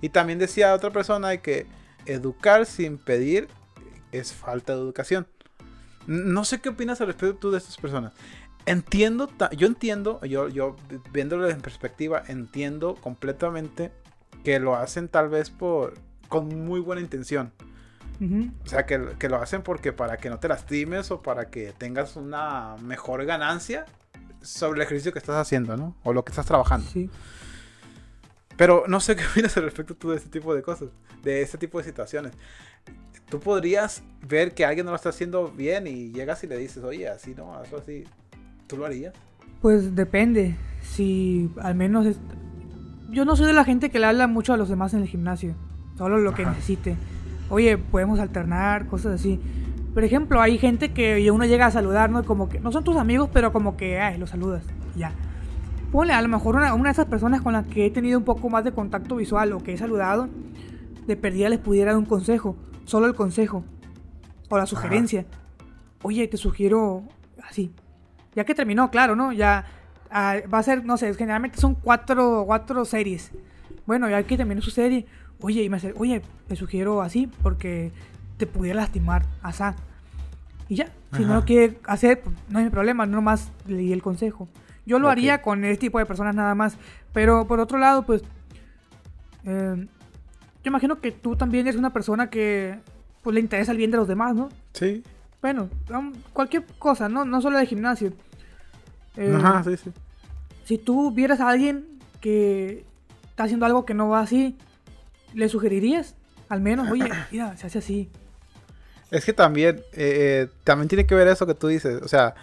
[0.01, 1.67] y también decía otra persona de que
[2.07, 3.47] educar sin pedir
[4.11, 5.27] es falta de educación.
[6.07, 8.13] No sé qué opinas al respecto tú de estas personas.
[8.67, 13.91] Entiendo, yo entiendo, yo, yo vi- viéndolo en perspectiva, entiendo completamente
[14.43, 15.93] que lo hacen tal vez por
[16.27, 17.51] con muy buena intención.
[18.21, 18.49] Ujú.
[18.63, 21.73] O sea, que, que lo hacen porque para que no te lastimes o para que
[21.77, 23.85] tengas una mejor ganancia
[24.41, 25.95] sobre el ejercicio que estás haciendo, ¿no?
[26.03, 26.87] O lo que estás trabajando.
[26.89, 27.09] Sí.
[28.57, 30.89] Pero no sé qué opinas al respecto tú de este tipo de cosas,
[31.23, 32.33] de este tipo de situaciones.
[33.29, 36.83] Tú podrías ver que alguien no lo está haciendo bien y llegas y le dices,
[36.83, 38.03] oye, así no, hazlo así.
[38.67, 39.13] ¿Tú lo harías?
[39.61, 40.55] Pues depende.
[40.81, 42.05] Si al menos.
[42.05, 42.19] es-
[43.09, 45.07] Yo no soy de la gente que le habla mucho a los demás en el
[45.07, 45.55] gimnasio.
[45.97, 46.51] Solo lo que Ajá.
[46.51, 46.97] necesite.
[47.49, 49.39] Oye, podemos alternar, cosas así.
[49.93, 52.23] Por ejemplo, hay gente que uno llega a saludar, ¿no?
[52.23, 54.63] Como que no son tus amigos, pero como que, ay, los saludas.
[54.95, 55.11] Ya.
[55.91, 58.25] Ponle, a lo mejor una, una de esas personas con las que he tenido un
[58.25, 60.27] poco más de contacto visual o que he saludado,
[61.07, 62.57] de perdida les pudiera dar un consejo.
[62.83, 63.63] Solo el consejo.
[64.49, 65.25] O la sugerencia.
[66.01, 67.03] Oye, te sugiero
[67.47, 67.73] así.
[68.35, 69.31] Ya que terminó, claro, ¿no?
[69.31, 69.65] Ya
[70.11, 73.31] ah, va a ser, no sé, generalmente son cuatro, cuatro series.
[73.85, 75.05] Bueno, ya que terminó su serie,
[75.41, 77.91] oye, y me hace, oye, te sugiero así porque
[78.37, 79.75] te pudiera lastimar, asá.
[80.67, 83.93] Y ya, si no lo quiere hacer, pues, no hay problema, no más le di
[83.93, 84.47] el consejo.
[84.85, 86.77] Yo lo haría con este tipo de personas nada más.
[87.13, 88.23] Pero por otro lado, pues,
[89.45, 89.87] eh,
[90.63, 92.79] yo imagino que tú también eres una persona que
[93.23, 94.49] pues, le interesa el bien de los demás, ¿no?
[94.73, 95.03] Sí.
[95.41, 95.69] Bueno,
[96.33, 97.23] cualquier cosa, ¿no?
[97.23, 98.13] No solo de gimnasio.
[99.15, 99.91] Eh, Ajá, sí, sí.
[100.63, 101.85] Si tú vieras a alguien
[102.19, 102.83] que
[103.29, 104.57] está haciendo algo que no va así,
[105.35, 106.15] ¿le sugerirías?
[106.49, 108.09] Al menos, oye, mira, se hace así.
[109.11, 112.01] Es que también, eh, eh, también tiene que ver eso que tú dices.
[112.01, 112.33] O sea,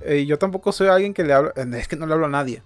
[0.00, 2.62] eh, yo tampoco soy alguien que le hablo, es que no le hablo a nadie.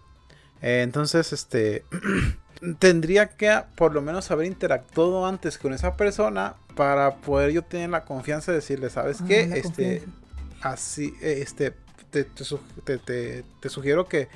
[0.63, 1.85] Eh, entonces, este,
[2.79, 7.91] tendría que por lo menos haber interactuado antes con esa persona para poder yo tener
[7.91, 9.41] la confianza de decirle, ¿sabes Ah, qué?
[9.55, 10.07] Este, confianza.
[10.63, 11.75] así, este,
[12.11, 14.29] te, te, te, sugiero que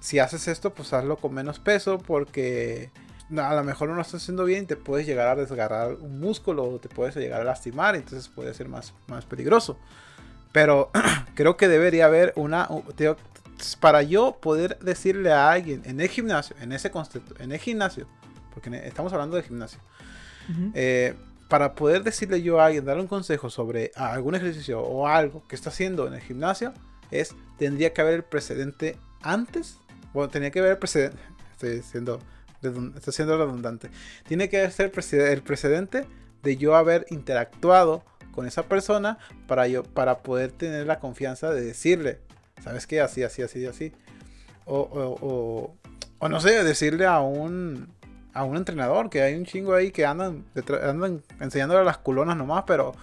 [0.00, 2.90] si haces esto, pues hazlo con menos peso porque
[3.36, 6.20] a lo mejor no lo estás haciendo bien y te puedes llegar a desgarrar un
[6.20, 9.78] músculo o te puedes llegar a lastimar, entonces puede ser más, más peligroso.
[10.52, 10.90] Pero
[11.34, 12.68] creo que debería haber una...
[13.80, 16.90] para yo poder decirle a alguien en el gimnasio, en ese
[17.38, 18.06] en el gimnasio,
[18.54, 19.80] porque estamos hablando de gimnasio,
[20.74, 21.14] eh,
[21.48, 25.56] para poder decirle yo a alguien, darle un consejo sobre algún ejercicio o algo que
[25.56, 26.72] está haciendo en el gimnasio,
[27.10, 29.78] es, tendría que haber el precedente antes,
[30.12, 31.20] bueno, tenía que haber el precedente,
[31.52, 31.70] estoy
[32.62, 33.90] estoy siendo redundante,
[34.26, 36.06] tiene que ser el precedente
[36.42, 41.62] de yo haber interactuado con esa persona para yo para poder tener la confianza de
[41.62, 42.18] decirle,
[42.62, 43.00] ¿sabes qué?
[43.00, 43.92] Así, así, así, así.
[44.64, 45.74] O, o,
[46.18, 47.88] o, no sé, decirle a un
[48.34, 50.44] a un entrenador, que hay un chingo ahí que andan,
[50.82, 52.94] andan enseñándole las culonas nomás, pero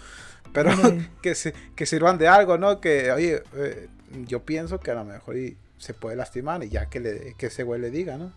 [0.54, 0.72] pero
[1.22, 1.36] que,
[1.76, 2.80] que sirvan de algo, ¿no?
[2.80, 3.90] Que, oye, eh,
[4.28, 5.36] yo pienso que a lo mejor
[5.78, 8.32] se puede lastimar y ya que, le, que ese güey le diga, ¿no?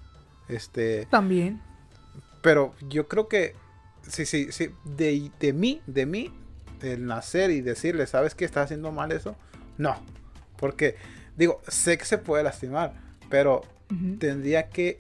[0.49, 1.07] Este...
[1.07, 1.61] También.
[2.43, 3.55] Pero yo creo que,
[4.07, 6.33] sí, sí, sí, de, de mí, de mí,
[6.83, 9.37] el nacer y decirle, ¿sabes que está haciendo mal eso?
[9.79, 9.97] No,
[10.57, 10.97] porque
[11.37, 12.95] digo, sé que se puede lastimar,
[13.29, 13.63] pero
[14.19, 14.97] tendría que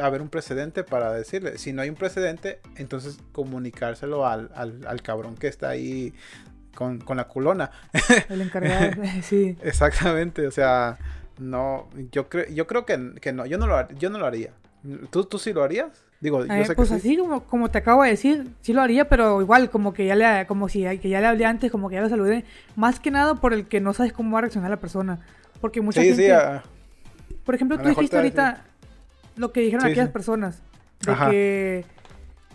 [0.00, 1.58] haber un precedente para decirle.
[1.58, 6.14] Si no hay un precedente, entonces comunicárselo al, al, cabrón que está ahí
[6.74, 7.70] con, la culona.
[8.28, 9.56] El encargado, sí.
[9.62, 10.98] Exactamente, o sea,
[11.38, 14.52] no, yo creo, yo creo que, no, yo no lo, yo no lo haría.
[15.10, 16.04] ¿Tú, ¿Tú sí lo harías?
[16.20, 19.42] Digo, yo sé pues así como, como te acabo de decir, sí lo haría, pero
[19.42, 22.00] igual como que ya le, como si que ya le hablé antes, como que ya
[22.00, 22.44] lo saludé.
[22.76, 25.20] Más que nada por el que no sabes cómo va a reaccionar la persona.
[25.60, 26.32] Porque mucha gente...
[26.32, 26.62] Ah,
[27.44, 28.64] por ejemplo, tú dijiste ahorita
[29.36, 30.62] lo que dijeron aquellas personas.
[31.00, 31.84] De que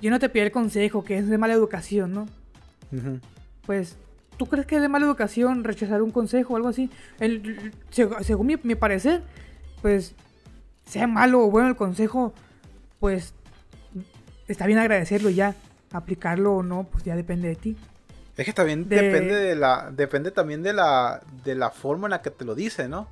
[0.02, 2.28] yo no te pedí el consejo, que es de mala educación, ¿no?
[3.66, 3.98] Pues,
[4.38, 6.90] ¿tú crees que es de mala educación rechazar un consejo o algo así?
[7.20, 9.22] El, según mi, mi parecer,
[9.84, 10.16] pues,
[10.90, 12.34] sea malo o bueno el consejo,
[13.00, 13.34] pues
[14.48, 15.56] está bien agradecerlo ya.
[15.92, 17.78] Aplicarlo o no, pues ya depende de ti.
[18.38, 19.90] Es que también depende de la.
[19.92, 21.22] Depende también de la.
[21.44, 23.08] de la forma en la que te lo dice, ¿no?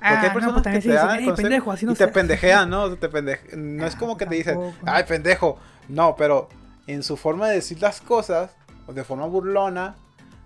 [0.00, 2.96] Porque hay ah, personas pues que te dan pendejo, así no y te pendejean, ¿no?
[2.96, 5.58] Te No es como que te dicen, ay, pendejo.
[5.88, 6.48] No, pero
[6.86, 8.50] en su forma de decir las cosas,
[8.88, 9.96] de forma burlona,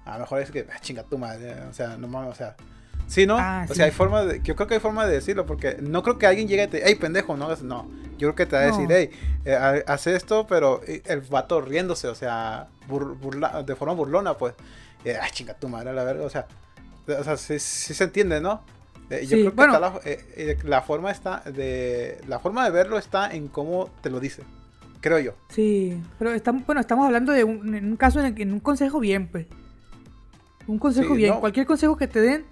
[0.05, 2.57] a lo mejor es que, ah, chinga tu madre, o sea, no mames, o sea,
[3.07, 3.36] Sí, ¿no?
[3.38, 6.02] Ah, o sea, hay forma de, yo creo que hay forma de decirlo, porque no
[6.02, 7.88] creo que alguien llegue y te, hey, pendejo, no, no.
[8.18, 9.11] Yo creo que te va a decir, hey,
[9.44, 12.68] eh, haz esto, pero eh, el vato riéndose, o sea,
[13.64, 14.55] de forma burlona, pues.
[15.05, 16.46] Eh, ay, chinga tu madre, la verga, o sea,
[17.07, 18.62] o sea, sí, se entiende, ¿no?
[19.11, 19.78] yo creo que bueno.
[19.78, 20.00] la,
[20.64, 24.42] la, forma está de la forma de verlo está en cómo te lo dice
[25.02, 28.52] creo yo sí pero estamos bueno estamos hablando de un, en un caso en, en
[28.55, 29.46] un consejo bien pues
[30.66, 32.46] un consejo bien cualquier consejo que te den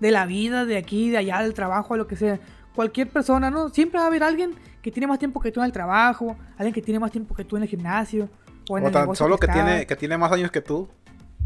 [0.00, 2.40] de la vida, de aquí, de allá, del trabajo, lo que sea.
[2.74, 3.68] Cualquier persona, ¿no?
[3.68, 6.72] Siempre va a haber alguien que tiene más tiempo que tú en el trabajo, alguien
[6.72, 8.28] que tiene más tiempo que tú en el gimnasio.
[8.68, 10.88] O, en tan solo que, tiene, que tiene más años que tú.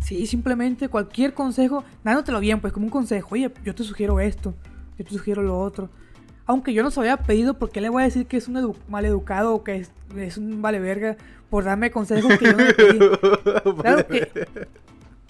[0.00, 3.28] Sí, simplemente cualquier consejo, dándotelo bien, pues como un consejo.
[3.32, 4.54] Oye, yo te sugiero esto,
[4.98, 5.88] yo te sugiero lo otro.
[6.46, 8.76] Aunque yo no se había pedido, ¿por qué le voy a decir que es un
[8.88, 11.16] mal educado o que es, es, un vale verga
[11.48, 12.98] por darme consejos que yo no le pedí?
[13.80, 14.46] Claro que,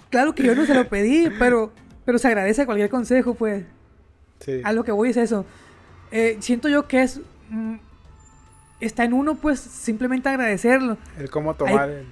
[0.09, 1.71] claro que yo no se lo pedí, pero
[2.05, 3.65] pero se agradece cualquier consejo, pues.
[4.39, 4.61] Sí.
[4.63, 5.45] A lo que voy es eso.
[6.11, 7.21] Eh, siento yo que es.
[7.49, 7.75] Mm,
[8.79, 10.97] está en uno, pues, simplemente agradecerlo.
[11.17, 11.89] El cómo tomar.
[11.89, 12.05] el,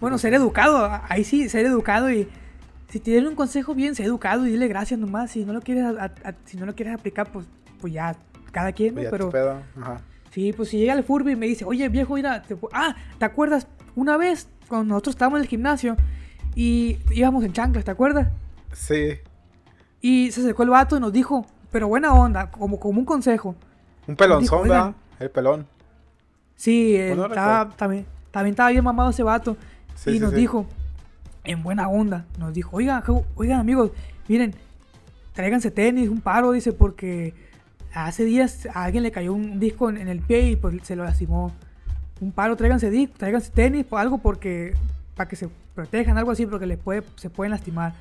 [0.00, 1.00] bueno, ser educado.
[1.08, 2.28] Ahí sí, ser educado y.
[2.88, 5.30] Si te un consejo bien, sé educado y dile gracias nomás.
[5.30, 5.84] Si no lo quieres,
[6.44, 7.46] si no lo quieres aplicar, pues,
[7.80, 8.16] pues ya,
[8.50, 9.00] cada quien, ¿no?
[9.00, 9.62] Pues Pero.
[9.80, 10.00] Ajá.
[10.30, 12.56] Sí, pues si llega el Furby y me dice, oye viejo, mira, te...
[12.72, 13.66] ah, ¿te acuerdas
[13.96, 15.96] una vez cuando nosotros estábamos en el gimnasio
[16.54, 18.28] y íbamos en chanclas, ¿te acuerdas?
[18.72, 19.18] Sí.
[20.00, 23.54] Y se acercó el vato y nos dijo, pero buena onda, como, como un consejo.
[24.06, 24.94] Un pelonzón, ¿verdad?
[25.18, 25.66] El pelón.
[26.56, 29.56] Sí, estaba, también, también estaba bien mamado ese vato.
[30.06, 30.66] y nos dijo,
[31.44, 33.02] en buena onda, nos dijo, oigan,
[33.34, 33.92] oigan amigos,
[34.28, 34.54] miren,
[35.32, 37.34] tráiganse tenis, un paro, dice, porque
[37.94, 41.04] hace días a alguien le cayó un disco en, el pie y pues se lo
[41.04, 41.52] lastimó.
[42.20, 44.74] Un paro, tráiganse disco, tráiganse tenis, algo porque,
[45.14, 47.94] para que se protejan, algo así, porque les puede, se pueden lastimar.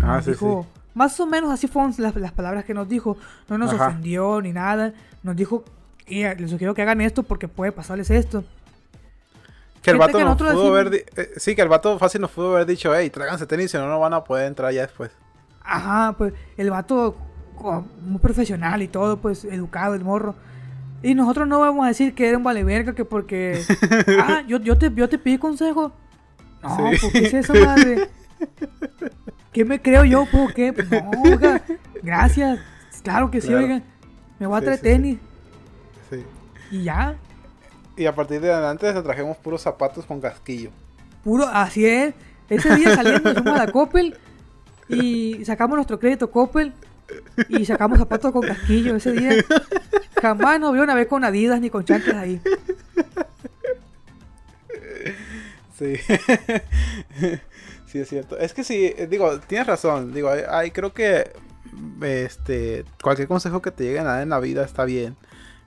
[0.00, 3.16] Ah, sí, dijo, sí más o menos así fueron las, palabras que nos dijo.
[3.48, 4.92] No nos ofendió ni nada.
[5.22, 5.64] Nos dijo,
[6.06, 8.44] les sugiero que hagan esto porque puede pasarles esto.
[9.82, 11.06] Que el vato nos pudo haber...
[11.16, 13.88] Eh, sí, que el vato fácil nos pudo haber dicho, hey, tráiganse tenis, si no,
[13.88, 15.10] no van a poder entrar ya después.
[15.62, 17.16] Ajá, pues el vato
[18.02, 20.34] muy profesional y todo, pues educado, el morro.
[21.02, 23.62] Y nosotros no vamos a decir que era un vale verga, que porque...
[24.22, 25.92] ah, yo, yo, te, yo te pedí consejo.
[26.62, 28.10] No, ¿por qué es eso, madre?
[29.52, 30.26] ¿Qué me creo yo?
[30.30, 30.72] ¿Por qué?
[30.90, 31.60] No,
[32.02, 32.60] Gracias.
[33.02, 33.64] Claro que sí, Claro.
[33.64, 33.84] oigan.
[34.38, 34.90] Me voy a traer sí, sí.
[34.92, 35.18] tenis.
[36.10, 36.24] Sí.
[36.70, 37.16] Y ya.
[37.96, 40.70] Y a partir de adelante te trajimos puros zapatos con casquillo.
[41.24, 42.14] Puro, así es.
[42.48, 44.16] Ese día saliendo fuimos a la Coppel
[44.88, 46.72] y sacamos nuestro crédito Coppel
[47.48, 49.32] y sacamos zapatos con casquillo ese día.
[50.20, 52.40] Jamás nos vieron a ver con Adidas ni con chanclas ahí.
[55.78, 55.94] Sí.
[57.90, 58.38] Sí, es cierto.
[58.38, 60.12] Es que sí, eh, digo, tienes razón.
[60.12, 61.30] Digo, hay, hay- creo que
[62.02, 65.16] este cualquier consejo que te llegue a en la vida está bien.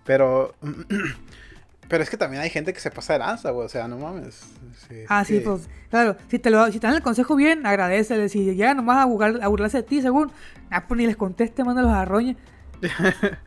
[0.06, 0.54] Pero
[1.90, 3.66] pero es que también hay gente que se pasa de lanza, güey.
[3.66, 4.42] O sea, no mames.
[4.88, 7.66] Sí, Ah, sí, que- pues, claro, si te, lo, si te dan el consejo bien,
[7.66, 8.28] agradecele.
[8.30, 10.32] Si llegan nomás a, burlar- a burlarse de ti, según,
[10.72, 12.36] ah, pues ni les conteste, mándalos a roña.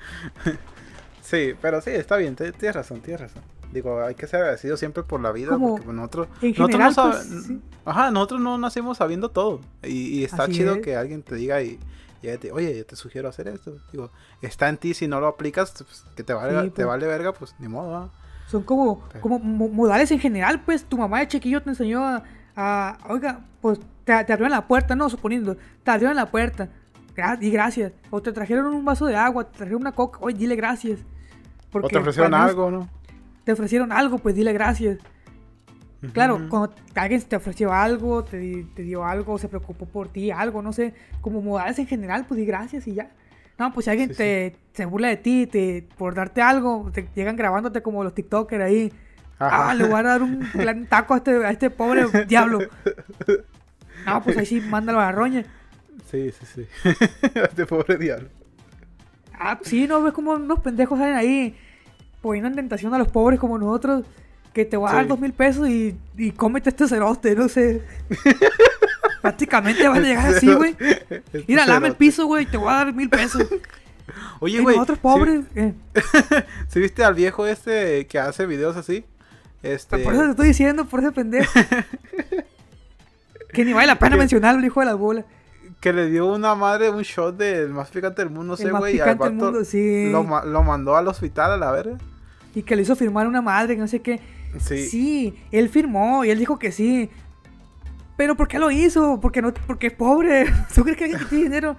[1.22, 2.36] Sí, pero sí, está bien.
[2.36, 3.42] Tienes razón, tienes razón.
[3.72, 5.50] Digo, hay que ser agradecido siempre por la vida.
[5.52, 7.60] Como porque nosotros, en nosotros no pues, sí.
[7.84, 9.60] Ajá, nosotros no nacimos sabiendo todo.
[9.82, 10.82] Y, y está Así chido es.
[10.82, 11.78] que alguien te diga y,
[12.22, 13.76] y te, oye, yo te sugiero hacer esto.
[13.92, 14.10] Digo,
[14.40, 16.86] está en ti si no lo aplicas, pues, que te, Sí, te pues.
[16.86, 17.90] vale verga, pues ni modo.
[17.90, 18.10] ¿va?
[18.48, 22.04] Son como, Pero- como mo- modales en general, pues tu mamá de chiquillo te enseñó
[22.06, 22.22] a,
[22.54, 26.68] a- oiga, pues te, te abrieron la puerta, no, suponiendo, te abrieron la puerta,
[27.16, 27.92] gra- y gracias.
[28.10, 31.00] O te trajeron un vaso de agua, te trajeron una coca, oye, dile gracias.
[31.72, 32.88] O te ofrecieron algo, ¿no?
[33.46, 34.98] Te ofrecieron algo, pues dile gracias.
[36.12, 40.30] Claro, cuando alguien te ofreció algo, te, di- te dio algo, se preocupó por ti,
[40.30, 43.10] algo, no sé, como modales en general, pues di gracias y ya.
[43.58, 44.18] No, pues si alguien Sí, sí.
[44.18, 48.62] te se burla de ti, te, por darte algo, te llegan grabándote como los TikTokers
[48.64, 48.92] ahí.
[49.38, 49.70] Ajá.
[49.70, 52.58] Ah, le voy a dar un plan- taco a este, a este pobre diablo.
[54.04, 55.44] No, pues ahí sí, mándalo a la roña.
[56.10, 56.66] Sí, sí, sí.
[57.34, 58.28] este pobre diablo.
[59.32, 61.56] Ah, sí, no ves como unos pendejos salen ahí
[62.26, 64.04] poniendo en tentación a los pobres como nosotros.
[64.52, 67.82] Que te voy a dar dos mil pesos y, y cómete este cerote, no sé.
[69.22, 70.74] Prácticamente van a llegar así, güey.
[70.78, 73.42] Este Mira, lame el piso, güey, te voy a dar mil pesos.
[74.40, 74.76] Oye, güey.
[74.76, 75.44] nosotros ¿sí- pobres.
[75.56, 75.74] eh,
[76.68, 79.04] ¿sí, viste al viejo este que hace videos así?
[79.62, 79.98] Este.
[79.98, 81.52] Por eso te estoy diciendo, por ese pendejo.
[83.52, 85.24] que ni vale la pena Que- mencionarlo, hijo de la bola.
[85.80, 88.94] Que le dio una madre un shot del más picante del mundo, no sé, güey.
[90.12, 91.98] Lo, ma- lo mandó al hospital a la verga.
[92.56, 94.18] Y que le hizo firmar una madre, que no sé qué.
[94.58, 94.88] Sí.
[94.88, 97.10] Sí, él firmó y él dijo que sí.
[98.16, 99.20] Pero ¿por qué lo hizo?
[99.20, 100.46] Porque no, porque es pobre.
[100.74, 101.76] ¿Tú crees que alguien que tiene dinero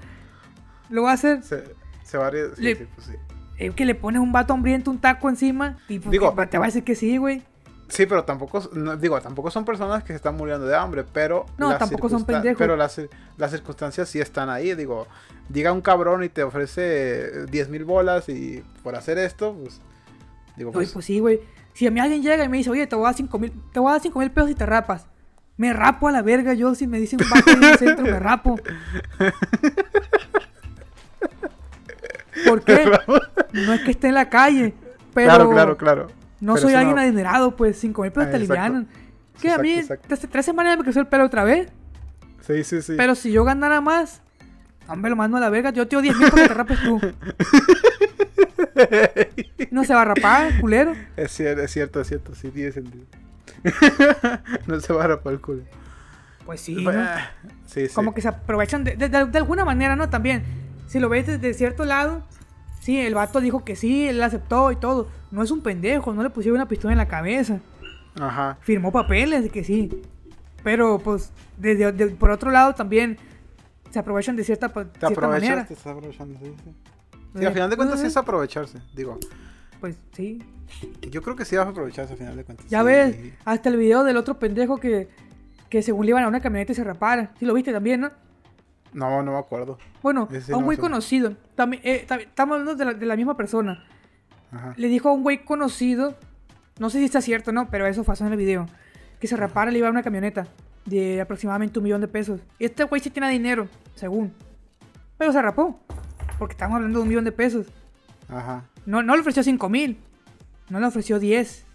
[0.89, 1.43] lo va a hacer?
[1.43, 1.63] Se,
[2.03, 3.13] se va a sí, Le- sí, pues sí.
[3.57, 6.65] Es que le pones un vato hambriento un taco encima y pues, Digo- te va
[6.65, 7.41] a decir que sí, güey.
[7.89, 11.45] Sí, pero tampoco, no, digo, tampoco son personas que se están muriendo de hambre, pero...
[11.57, 12.57] No, tampoco son pendejos.
[12.59, 13.01] Pero las,
[13.37, 15.07] las circunstancias sí están ahí, digo,
[15.51, 19.81] llega un cabrón y te ofrece 10 mil bolas y por hacer esto, pues...
[20.57, 20.93] Digo, Pues, pues...
[20.93, 21.39] pues sí, güey.
[21.73, 23.53] Si a mí alguien llega y me dice, oye, te voy a dar 5 mil,
[23.71, 25.05] te voy a dar cinco mil pesos y te rapas.
[25.57, 28.59] Me rapo a la verga yo si me dicen vato en el centro, me rapo.
[32.45, 32.91] ¿Por qué?
[33.53, 34.73] No es que esté en la calle,
[35.13, 36.07] pero claro, claro, claro.
[36.41, 38.87] no Pero soy alguien adinerado, pues 5 mil pesos Ah, te alivianan.
[39.41, 41.69] Que a mí, Exacto, desde tres semanas me creció el pelo otra vez.
[42.41, 42.93] Sí, sí, sí.
[42.97, 44.21] Pero si yo ganara más,
[44.87, 45.69] hombre, lo mando a la verga.
[45.71, 46.99] Yo te doy 10 mil para que te rapes tú.
[49.71, 50.93] No se va a rapar, culero.
[51.15, 53.05] Es cierto, es cierto, es cierto, sí tiene sentido.
[54.67, 55.63] no se va a rapar el culo.
[56.45, 56.91] Pues sí, ¿no?
[57.65, 57.93] Sí, sí.
[57.93, 60.09] Como que se aprovechan de, de- alguna manera, ¿no?
[60.09, 60.43] También,
[60.87, 62.23] si lo ves desde cierto lado,
[62.79, 65.09] sí, el vato dijo que sí, él aceptó y todo.
[65.31, 67.59] No es un pendejo, no le pusieron una pistola en la cabeza.
[68.19, 68.57] Ajá.
[68.61, 70.01] Firmó papeles de que sí.
[70.63, 73.17] Pero, pues, desde, de- por otro lado también
[73.91, 75.65] se aprovechan de cierta, Te cierta manera.
[75.65, 76.71] te aprovechando, sí, sí.
[77.35, 79.17] Sí, al final de cuentas sí es aprovecharse, digo.
[79.79, 80.41] Pues sí.
[81.11, 82.65] Yo creo que sí vas a aprovecharse al final de cuentas.
[82.67, 82.85] Ya sí.
[82.85, 85.07] ves, hasta el video del otro pendejo que,
[85.69, 87.31] que según le iban a una camioneta y se rapara.
[87.39, 88.11] Sí lo viste también, ¿no?
[88.93, 89.77] No, no me acuerdo.
[90.01, 90.81] Bueno, Ese a un no güey sé.
[90.81, 91.35] conocido.
[91.55, 93.85] También, eh, también- estamos hablando de la, de la misma persona.
[94.51, 94.73] Ajá.
[94.77, 96.15] Le dijo a un güey conocido,
[96.79, 98.65] no sé si está cierto no, pero eso pasó en el video,
[99.19, 100.47] que se rapara le iba a una camioneta
[100.85, 102.39] de aproximadamente un millón de pesos.
[102.57, 104.33] Y este güey sí tiene dinero, según.
[105.17, 105.79] Pero se rapó,
[106.37, 107.67] porque estamos hablando de un millón de pesos.
[108.29, 108.63] Ajá.
[108.85, 109.97] No, no le ofreció 5 mil,
[110.69, 111.65] no le ofreció 10.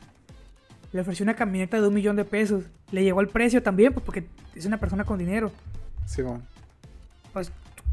[0.93, 2.65] Le ofreció una camioneta de un millón de pesos.
[2.91, 5.51] Le llegó el precio también, pues porque es una persona con dinero.
[6.05, 6.43] Simón.
[7.33, 7.51] Pues,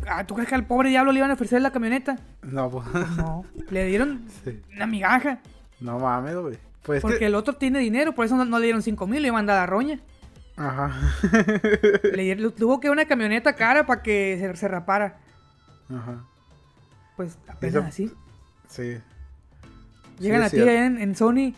[0.07, 2.17] ah, ¿tú crees que al pobre diablo le iban a ofrecer la camioneta?
[2.41, 2.85] No, pues.
[3.15, 4.61] No, le dieron sí.
[4.75, 5.39] una migaja.
[5.79, 6.57] No mames, güey.
[6.83, 7.25] Pues es Porque que...
[7.27, 9.53] el otro tiene dinero, por eso no, no le dieron 5 mil, le iban a
[9.53, 9.99] dar a roña.
[10.57, 10.91] Ajá.
[12.13, 15.17] Le, tuvo que una camioneta cara para que se, se rapara.
[15.89, 16.25] Ajá.
[17.19, 18.11] Pues apenas Eso- así.
[18.69, 18.97] Sí.
[20.19, 20.71] Llegan Sí, a ti cierto.
[20.71, 21.53] en, en Sony,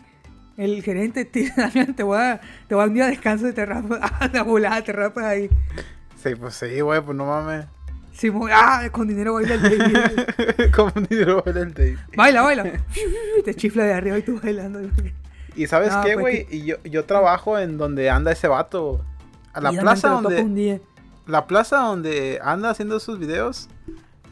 [0.56, 1.52] el gerente, te,
[1.94, 4.00] te voy a, te voy a un día de descanso y te rapas.
[4.20, 5.48] Ah, de volada, te rapas ahí.
[6.20, 7.66] Sí, pues sí, güey, pues no mames.
[8.12, 10.74] Simón, ah, con dinero baila el David.
[10.74, 11.98] Con dinero baila el David.
[12.16, 12.72] baila, baila.
[13.44, 14.80] Te chifla de arriba y tú bailando.
[15.54, 19.04] Y sabes No, qué, pues güey, y yo, yo trabajo en donde anda ese vato.
[19.52, 20.42] A la plaza donde.
[20.42, 20.80] un día.
[21.28, 23.68] La plaza donde anda haciendo sus videos.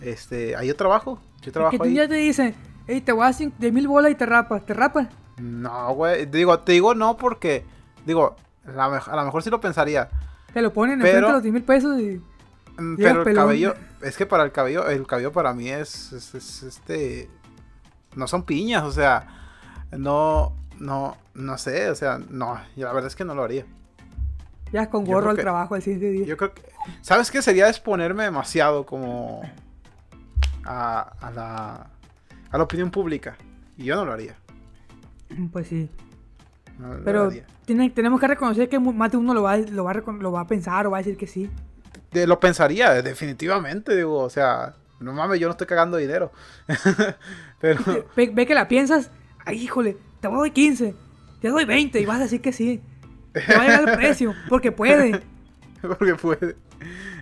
[0.00, 1.18] Este, ahí yo trabajo.
[1.38, 1.94] Yo Que trabajo tú ahí.
[1.94, 2.54] ya te dice,
[2.86, 3.28] hey, te voy a
[3.58, 4.64] de mil bolas y te rapas.
[4.74, 5.08] ¿Te?
[5.38, 6.26] No, güey.
[6.26, 7.64] Digo, te digo no porque.
[8.04, 10.08] Digo, la a lo mejor sí lo pensaría.
[10.52, 12.20] Te lo ponen Pero- enfrente los 10 mil pesos y.
[12.78, 13.44] Mm, Pero el pelón.
[13.44, 13.74] cabello.
[14.02, 14.88] Es que para el cabello.
[14.88, 17.30] El cabello para mí es, es- es, este.
[18.16, 19.26] No son piñas, o sea.
[19.92, 20.54] No.
[20.78, 21.16] No.
[21.34, 22.58] No sé, o sea, no.
[22.76, 23.64] la verdad es que no lo haría.
[24.72, 26.26] Ya con gorro al que- trabajo al siguiente día.
[26.26, 26.62] Yo creo que.
[27.02, 27.40] ¿Sabes qué?
[27.42, 29.42] Sería exponerme demasiado como.
[30.64, 31.90] A, a la.
[32.50, 33.36] A la opinión pública.
[33.76, 34.34] Y yo no lo haría.
[35.52, 35.88] Pues sí.
[36.78, 37.46] No lo Pero haría.
[37.64, 40.46] tiene- tenemos que reconocer que más de uno lo va, lo, va lo va a
[40.46, 41.48] pensar o va a decir que sí.
[42.10, 46.32] De- lo pensaría, definitivamente, digo, o sea, no mames, yo no estoy cagando dinero.
[47.60, 47.80] Pero,
[48.16, 49.10] Ve, ve que la piensas,
[49.44, 50.94] ay, híjole, te doy 15,
[51.40, 52.82] te doy 20 y vas a decir que sí.
[53.32, 55.22] Te va a llegar el precio, porque puede.
[55.82, 56.56] porque puede.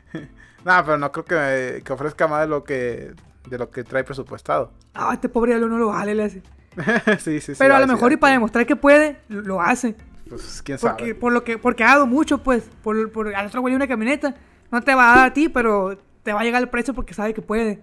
[0.64, 3.12] Nada, pero no creo que, que ofrezca más de lo que
[3.48, 4.72] de lo que trae presupuestado.
[4.94, 6.42] Ah, este pobre diablo no lo vale, le hace.
[7.18, 7.54] sí, sí, sí.
[7.58, 9.94] Pero a lo mejor y para demostrar que puede, lo hace.
[10.28, 11.14] Pues quién Porque, sabe.
[11.14, 14.34] por lo que, porque ha dado mucho, pues, por, por al otro güey una camioneta.
[14.70, 17.14] No te va a dar a ti, pero te va a llegar el precio porque
[17.14, 17.80] sabe que puede.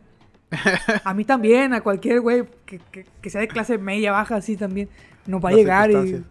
[1.03, 4.55] A mí también, a cualquier güey que, que- que sea de clase media, baja, así
[4.55, 4.87] también.
[5.25, 6.23] Nos va a llegar y...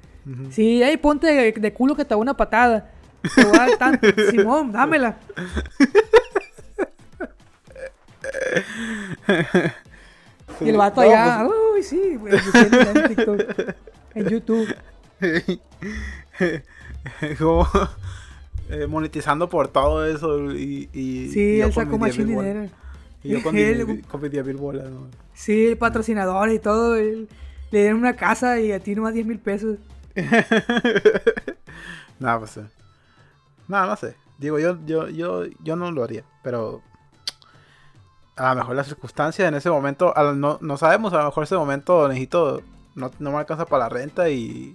[0.51, 2.93] Sí, ahí ponte de, de culo que te da una patada.
[3.35, 4.07] Te voy a dar tanto.
[4.31, 5.17] Simón, dámela.
[10.61, 13.41] Y el vato No, allá, uy, sí, güey, en TikTok,
[14.15, 14.75] en YouTube.
[17.39, 17.67] Como
[18.71, 22.27] eh, monetizando por todo eso y, y Sí, y yo él sacó mis 10,000 machín
[22.27, 22.71] dinero.
[23.23, 25.09] Y yo con, Él- 10,000 con mis 10 mil bolas, ¿no?
[25.35, 26.97] Sí, patrocinadores y todo.
[26.97, 27.29] él-
[27.71, 29.79] le dieron una casa y a ti nomás 10 mil pesos.
[32.21, 32.57] Nada, pues.
[32.59, 32.65] eh.
[33.67, 34.15] No, no sé.
[34.39, 36.23] Digo, yo, yo, yo, yo no lo haría.
[36.43, 36.83] Pero.
[38.37, 40.17] A lo mejor las circunstancias en ese momento.
[40.17, 41.13] a no, no sabemos.
[41.13, 42.63] A lo mejor ese momento necesito.
[42.95, 44.75] No, no me alcanza para la renta y.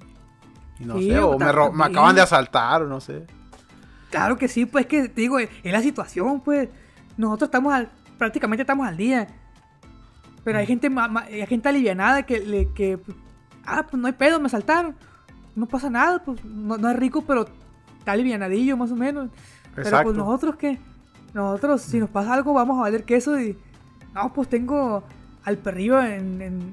[0.79, 1.19] y no Sí, sé.
[1.19, 3.25] O me, ro- me acaban de asaltar o no sé.
[4.11, 6.69] Claro que sí, pues que te digo, es la situación, pues.
[7.17, 9.27] Nosotros estamos al, prácticamente estamos al día.
[10.43, 12.97] Pero hay gente ma- ma- hay gente alivianada que le que
[13.65, 14.95] ah, pues no hay pedo, me asaltaron.
[15.55, 17.45] No pasa nada, pues no, no es rico, pero
[17.99, 19.29] está alivianadillo más o menos.
[19.75, 20.05] Pero Exacto.
[20.05, 20.79] pues nosotros qué?
[21.33, 23.57] Nosotros si nos pasa algo vamos a valer queso y
[24.13, 25.03] no, pues tengo
[25.43, 26.71] al perrillo en, en-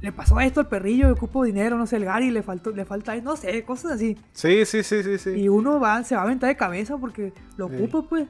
[0.00, 3.16] le pasó esto al perrillo, ocupo dinero, no sé, el Gary le faltó le falta,
[3.16, 4.16] no sé, cosas así.
[4.32, 5.30] Sí, sí, sí, sí, sí.
[5.30, 7.74] Y uno va, se va a aventar de cabeza porque lo Sí.
[7.74, 8.28] ocupa, pues.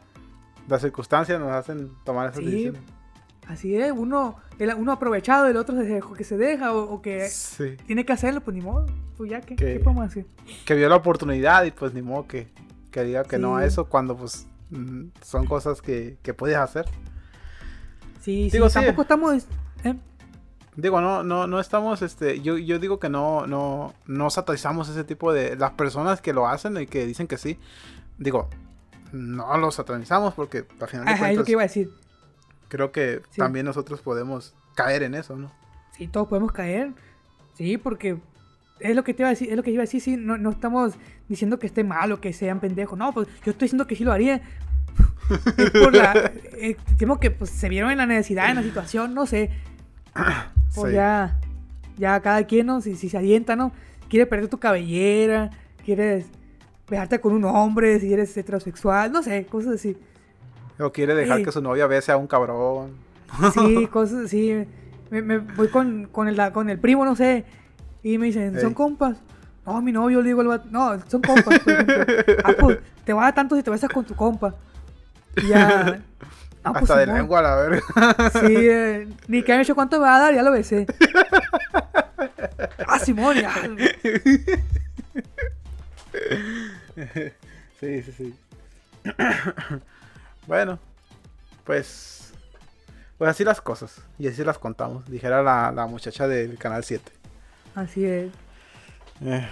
[0.66, 2.44] Las circunstancias nos hacen tomar esas Sí.
[2.46, 2.80] decisiones.
[3.48, 7.28] Así es, uno, el, uno aprovechado, el otro se que se deja o, o que
[7.28, 7.76] Sí.
[7.86, 8.86] tiene que hacerlo, pues ni modo.
[9.18, 10.26] Pues ya, ¿qué, Que- ¿qué podemos hacer?
[10.64, 12.48] Que vio la oportunidad y pues ni modo que,
[12.90, 14.46] que diga que no a eso cuando pues
[15.22, 16.86] son cosas que, que puedes hacer.
[18.20, 18.84] Sí, Digo, sí, sí.
[18.84, 19.46] tampoco estamos...
[19.84, 19.94] ¿eh?
[20.76, 25.02] Digo, no, no, no estamos, este, yo, yo digo que no, no, no satanizamos ese
[25.02, 27.58] tipo de, las personas que lo hacen y que dicen que sí,
[28.16, 28.48] digo,
[29.12, 31.90] no los satanizamos porque al final de Ajá, es lo que iba a decir.
[32.68, 33.38] creo que Sí.
[33.38, 35.50] también nosotros podemos caer en eso, ¿no?
[35.96, 36.92] Sí, todos podemos caer.
[37.54, 38.20] Sí, porque
[38.80, 40.36] es lo que te iba a decir, es lo que iba a decir, sí, no,
[40.38, 40.94] no estamos
[41.28, 42.98] diciendo que esté mal o que sean pendejos.
[42.98, 44.40] No, pues yo estoy diciendo que sí lo haría.
[45.56, 46.32] es por la...
[46.58, 46.76] eh,
[47.20, 49.50] que pues, se vieron en la necesidad, en la situación, no sé.
[50.74, 50.96] Pues Sí.
[50.96, 51.38] ya,
[51.96, 52.80] ya cada quien, ¿no?
[52.82, 53.72] Si, si se alienta, ¿no?
[54.10, 55.50] Quiere perder tu cabellera,
[55.84, 56.26] quieres
[56.88, 59.96] besarte con un hombre, si eres heterosexual, no sé, cosas así.
[60.78, 61.44] O quiere dejar Sí.
[61.44, 62.90] que su novia bese a un cabrón.
[63.54, 64.64] Sí, cosas así.
[65.10, 67.44] Me, me voy con, con, el, con el primo, no sé,
[68.02, 69.16] y me dicen, ¿son compas?
[69.66, 71.76] No, mi novio, le digo, al vato, no, son compas, por.
[72.44, 74.54] Ah, pues, te va a dar tanto si te besas con tu compa.
[75.36, 76.00] Y ya...
[76.64, 77.18] Ah, pues, Hasta de Simón.
[77.18, 77.80] lengua, la verga.
[78.32, 80.86] Sí, eh, ni que haya hecho cuánto me va a dar, ya lo besé.
[82.86, 83.54] ah, Simón, ya.
[87.80, 88.34] sí, sí, sí.
[90.46, 90.80] bueno,
[91.64, 92.32] pues.
[93.16, 94.02] Pues así las cosas.
[94.18, 95.08] Y así las contamos.
[95.08, 97.17] Dijera la, la muchacha del canal 7.
[97.78, 98.32] Así es.
[99.24, 99.48] Eh,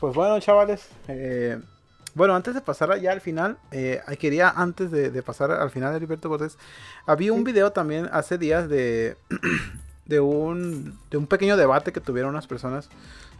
[0.00, 0.88] pues bueno, chavales.
[1.08, 1.60] eh,
[2.14, 5.90] bueno, antes de pasar ya al final, eh, quería antes de, de pasar al final
[5.90, 6.56] de Heriberto Cortés,
[7.04, 9.18] había un video también hace días de,
[10.06, 12.88] de, un, de un pequeño debate que tuvieron unas personas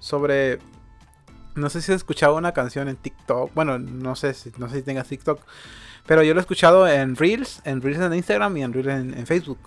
[0.01, 0.59] sobre
[1.55, 3.55] No sé si has escuchado una canción en TikTok.
[3.55, 5.41] Bueno, no sé si, no sé si tengas TikTok.
[6.07, 9.27] Pero yo lo he escuchado en Reels, en Reels en Instagram y en Reels en,
[9.27, 9.59] Facebook.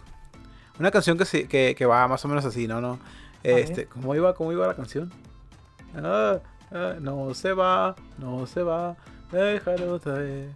[0.77, 2.79] Una canción que, que, que, va más o menos así, ¿no?
[2.79, 2.99] no
[3.43, 5.11] este, ¿cómo, iba, ¿Cómo iba la canción?
[5.95, 6.39] Ah,
[6.71, 8.95] ah, no se va, no se va,
[9.31, 10.49] déjalo otra vez.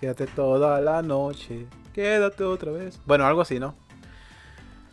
[0.00, 3.00] Quédate toda la noche, quédate otra vez.
[3.06, 3.74] Bueno, algo así, ¿no?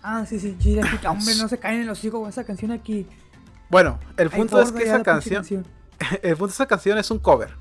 [0.02, 0.56] Ah, sí, sí,
[1.08, 3.08] hombre, no se caen en los hijos con esa canción aquí.
[3.70, 5.66] Bueno, el punto es que esa canción,
[6.22, 7.56] el punto de esa canción es un cover.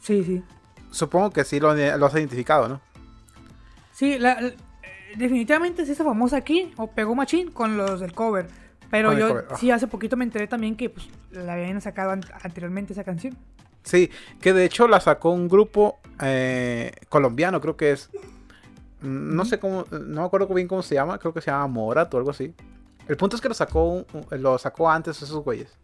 [0.00, 0.42] Sí, sí.
[0.90, 2.80] Supongo que sí lo, has identificado, ¿no?
[3.92, 4.18] Sí,
[5.16, 8.48] definitivamente es esa famosa aquí, o pegó machín con los del cover.
[8.90, 12.12] Pero yo sí hace poquito me enteré también que pues, la habían sacado
[12.42, 13.36] anteriormente esa canción.
[13.82, 14.10] Sí,
[14.40, 18.10] que de hecho la sacó un grupo eh, colombiano, creo que es.
[19.00, 22.12] No sé cómo, no me acuerdo bien cómo se llama, creo que se llama Morat
[22.12, 22.54] o algo así.
[23.06, 25.78] El punto es que lo sacó, lo sacó antes esos güeyes.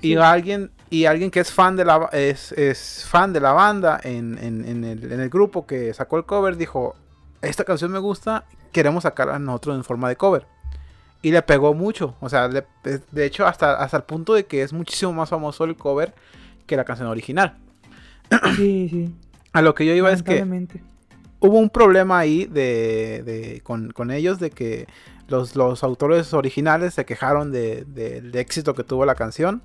[0.00, 4.00] Y alguien, y alguien que es fan de la, es, es fan de la banda
[4.02, 6.96] en, en, el, en, el, grupo que sacó el cover dijo,
[7.42, 10.46] esta canción me gusta, queremos sacarla nosotros en forma de cover.
[11.22, 14.72] Y le pegó mucho, o sea, de hecho hasta, hasta el punto de que es
[14.72, 16.14] muchísimo más famoso el cover
[16.66, 17.56] que la canción original.
[18.56, 19.14] Sí, sí.
[19.52, 20.44] A lo que yo iba es que
[21.40, 24.86] hubo un problema ahí de, de con, con, ellos de que
[25.26, 29.62] los, los, autores originales se quejaron del de, éxito que tuvo la canción.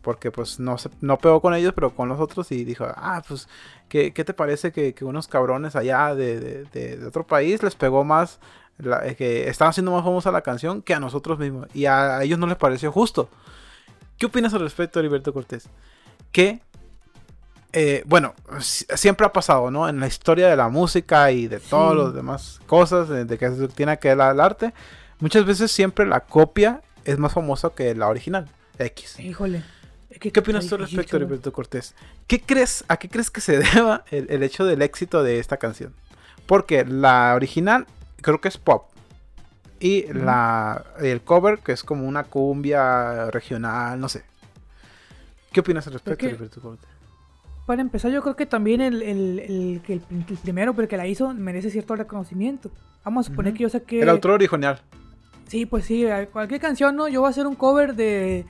[0.00, 3.24] Porque pues no, se, no pegó con ellos, pero con los otros y dijo, ah,
[3.26, 3.48] pues,
[3.88, 8.04] ¿qué, qué te parece que, que, unos cabrones allá de, de, otro país les pegó
[8.04, 8.38] más,
[8.78, 11.68] eh, que estaban haciendo más famosa la canción que a nosotros mismos?
[11.74, 13.28] Y a, ellos no les pareció justo.
[14.18, 15.68] ¿Qué opinas al respecto, Heriberto Cortés?
[16.32, 16.60] Que
[17.72, 19.88] eh, bueno, siempre ha pasado, ¿no?
[19.88, 23.98] En la historia de la música y de todas las demás cosas, de, que tiene
[23.98, 24.72] que ver el arte,
[25.20, 28.48] muchas veces siempre la copia es más famosa que la original.
[28.78, 29.20] X.
[29.20, 29.62] Híjole.
[30.20, 31.94] ¿Qué opinas tú respecto, Roberto Cortés?
[32.26, 35.94] ¿Qué crees, ¿A qué crees que se deba el, hecho del éxito de esta canción?
[36.46, 37.86] Porque la original
[38.26, 38.88] creo que es pop.
[39.78, 44.24] Y la, el cover, que es como una cumbia regional, no sé.
[45.52, 46.26] ¿Qué opinas al respecto?
[47.66, 51.70] Para empezar, yo creo que también el, el, el, el, primero, porque la hizo, merece
[51.70, 52.70] cierto reconocimiento.
[53.04, 54.00] Vamos a suponer que yo saqué.
[54.00, 54.80] El autor original.
[55.46, 57.06] Sí, pues sí, cualquier canción, ¿no?
[57.06, 58.44] Yo voy a hacer un cover de.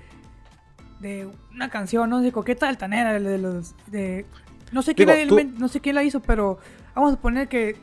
[1.00, 2.22] de una canción, ¿no?
[2.22, 3.74] De Coqueta Altanera, de los.
[3.88, 4.24] de.
[4.72, 6.58] No sé, quién la, no sé quién la hizo, pero
[6.94, 7.76] vamos a suponer que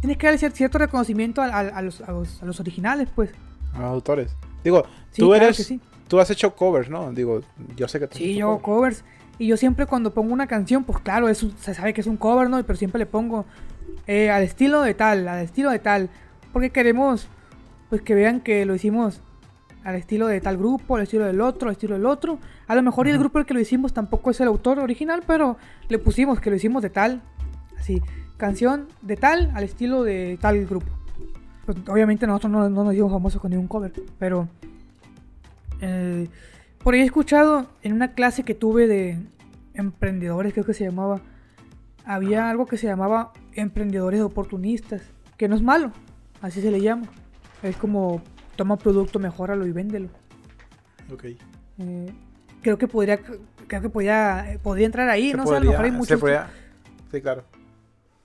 [0.00, 3.30] tienes que darle cierto reconocimiento a, a, los, a, los, a los, originales, pues.
[3.74, 4.34] A los autores.
[4.64, 4.84] Digo,
[5.16, 5.74] tú eres.
[6.08, 7.12] Tú has hecho covers, ¿no?
[7.12, 7.40] Digo,
[7.76, 9.04] yo sé que tú Sí, yo covers.
[9.38, 12.16] Y yo siempre cuando pongo una canción, pues claro, es se sabe que es un
[12.16, 12.62] cover, ¿no?
[12.64, 13.46] Pero siempre le pongo
[14.06, 16.10] eh, al estilo de tal, al estilo de tal.
[16.52, 17.28] Porque queremos,
[17.88, 19.20] pues que vean que lo hicimos
[19.84, 22.38] al estilo de tal grupo, al estilo del otro, al estilo del otro.
[22.66, 25.22] A lo mejor y el grupo el que lo hicimos tampoco es el autor original,
[25.26, 25.56] pero
[25.88, 27.22] le pusimos que lo hicimos de tal,
[27.78, 28.02] así,
[28.40, 30.88] canción de tal al estilo de tal grupo.
[31.64, 34.48] Pues, obviamente nosotros no, nos dimos famosos con ningún cover, pero...
[35.80, 36.28] Eh,
[36.82, 39.18] por ahí he escuchado en una clase que tuve de
[39.74, 41.20] emprendedores, creo que se llamaba,
[42.04, 45.02] había algo que se llamaba emprendedores oportunistas,
[45.36, 45.92] que no es malo,
[46.40, 47.06] así se le llama.
[47.62, 48.22] Es como
[48.56, 50.08] toma producto, mejóralo y véndelo.
[51.12, 51.24] Ok.
[51.78, 52.12] Eh,
[52.62, 53.18] creo que podría,
[53.66, 55.46] creo que podría, podría entrar ahí, ¿no?
[55.46, 56.20] sé, a lo mejor hay muchos.
[57.10, 57.44] Sí, claro.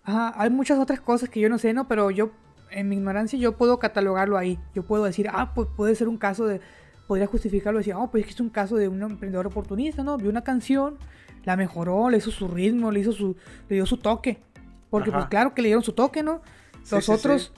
[0.06, 1.88] Ajá, hay muchas otras cosas que yo no sé, ¿no?
[1.88, 2.32] Pero yo,
[2.72, 4.60] en mi ignorancia, yo puedo catalogarlo ahí.
[4.74, 6.62] Yo puedo decir, ah, pues puede ser un caso de
[7.08, 10.03] podría justificarlo y decir, oh, pues es que es un caso de un emprendedor oportunista,
[10.03, 10.18] ¿no?
[10.18, 10.97] Vio una canción,
[11.43, 13.36] la mejoró, le hizo su ritmo, le hizo su,
[13.70, 14.41] le dio su toque.
[14.89, 16.41] Porque pues claro que le dieron su toque, ¿no?
[16.89, 17.51] Los otros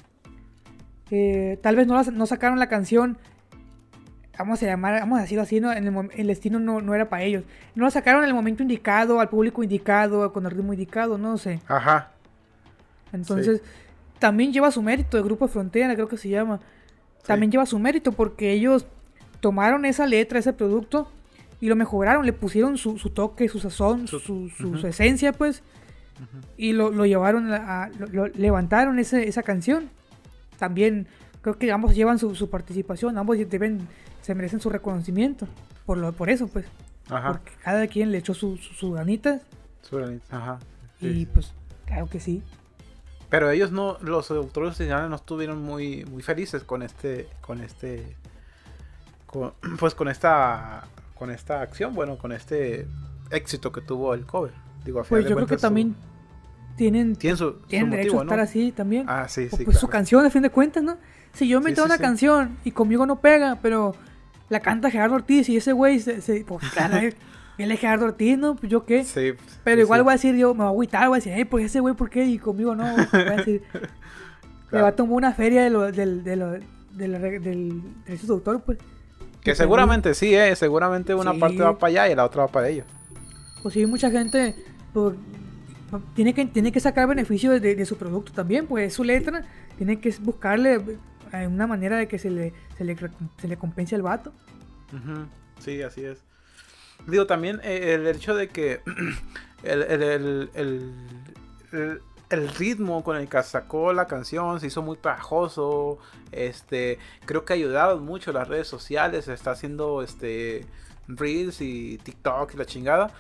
[1.12, 3.18] eh, tal vez no, no, sacaron la canción,
[4.38, 5.72] vamos a llamar, vamos a decirlo así, ¿no?
[5.72, 7.44] En el, el destino no, no, era para ellos.
[7.76, 11.38] No la sacaron en el momento indicado, al público indicado, con el ritmo indicado, no
[11.38, 11.62] sé.
[11.68, 12.12] Ajá.
[13.14, 13.62] Entonces,
[14.20, 16.60] también lleva su mérito, el grupo de frontera, creo que se llama.
[17.26, 18.86] También lleva su mérito porque ellos
[19.40, 21.10] tomaron esa letra, ese producto
[21.60, 24.52] y lo mejoraron, le pusieron su, toque, su sazón, su,
[24.88, 25.64] esencia, pues,
[26.56, 29.90] y lo, llevaron a, lo, levantaron ese, esa canción.
[30.58, 31.08] También
[31.42, 33.88] creo que ambos llevan su, participación, ambos deben,
[34.22, 35.48] se merecen su reconocimiento
[35.86, 36.66] por, lo, por eso, pues.
[37.08, 39.40] Porque cada quien le echó su, su, ganita.
[39.82, 39.98] Su
[40.30, 40.60] ajá.
[41.00, 41.54] y pues,
[41.86, 42.44] claro que sí.
[43.30, 48.16] Pero ellos no, los autores originales no estuvieron muy, muy felices con este, con este
[49.80, 52.88] pues con esta con esta acción, bueno, con este
[53.32, 54.52] éxito que tuvo el cover.
[54.86, 55.96] Digo, pues yo creo que también
[56.76, 59.06] tienen, tienen, su, derecho a estar así también.
[59.08, 59.66] Ah, sí, sí.
[59.66, 60.98] Pues su canción, a fin de cuentas, ¿no?
[61.34, 63.96] Si yo meto una canción y conmigo no pega, pero
[64.50, 66.64] la canta Gerardo Ortiz y ese güey se, pues,
[67.58, 68.56] Él es Gerardo Ortiz, ¿no?
[68.56, 69.04] Pues yo qué.
[69.04, 69.34] Sí.
[69.64, 70.04] Pero sí, igual sí.
[70.04, 71.96] voy a decir yo, me voy a agüitar, voy a decir, hey, pues ese güey,
[71.96, 72.26] ¿por qué?
[72.26, 72.84] Y conmigo no.
[73.12, 73.80] Voy a decir, le
[74.70, 74.84] Claro.
[74.84, 78.78] va a tomar una feria de lo, del, de lo, del derecho de autor, pues.
[79.42, 80.56] Que seguramente sí, eh.
[80.56, 81.40] Seguramente una Sí.
[81.40, 82.86] parte va para allá y la otra va para ellos.
[83.64, 84.56] Pues sí, mucha gente
[84.94, 85.16] pues,
[86.16, 89.42] tiene, que, tiene que sacar beneficio de, de su producto también, pues es su letra,
[89.78, 90.82] tiene que buscarle
[91.34, 92.96] eh, una manera de que se le, se le,
[93.38, 94.34] se le compense al vato.
[95.60, 96.24] Sí, así es.
[97.08, 98.82] Digo, también eh, el hecho de que
[99.64, 100.92] el, el- el-
[101.72, 102.02] el-
[102.58, 105.98] ritmo con el que sacó la canción se hizo muy pegajoso.
[106.32, 109.26] Este, creo que ayudaron mucho las redes sociales.
[109.26, 110.66] Se está haciendo este
[111.08, 113.12] Reels y TikTok y la chingada.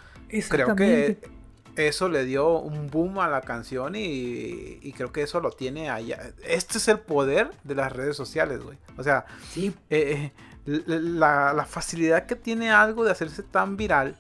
[0.50, 1.38] Creo que
[1.78, 5.90] eso le dio un boom a la canción y, y creo que eso lo tiene
[5.90, 6.32] allá.
[6.44, 8.78] Este es el poder de las redes sociales, güey.
[8.98, 10.32] O sea, Sí, eh, l-
[10.68, 14.18] la, la facilidad que tiene algo de hacerse tan viral,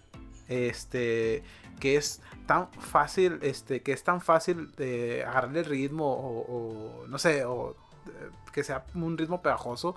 [0.47, 1.43] este,
[1.79, 7.07] que es tan fácil, este, que es tan fácil de agarrarle el ritmo o, o,
[7.07, 7.71] no sé, o
[8.07, 9.95] eh, que sea un ritmo pegajoso,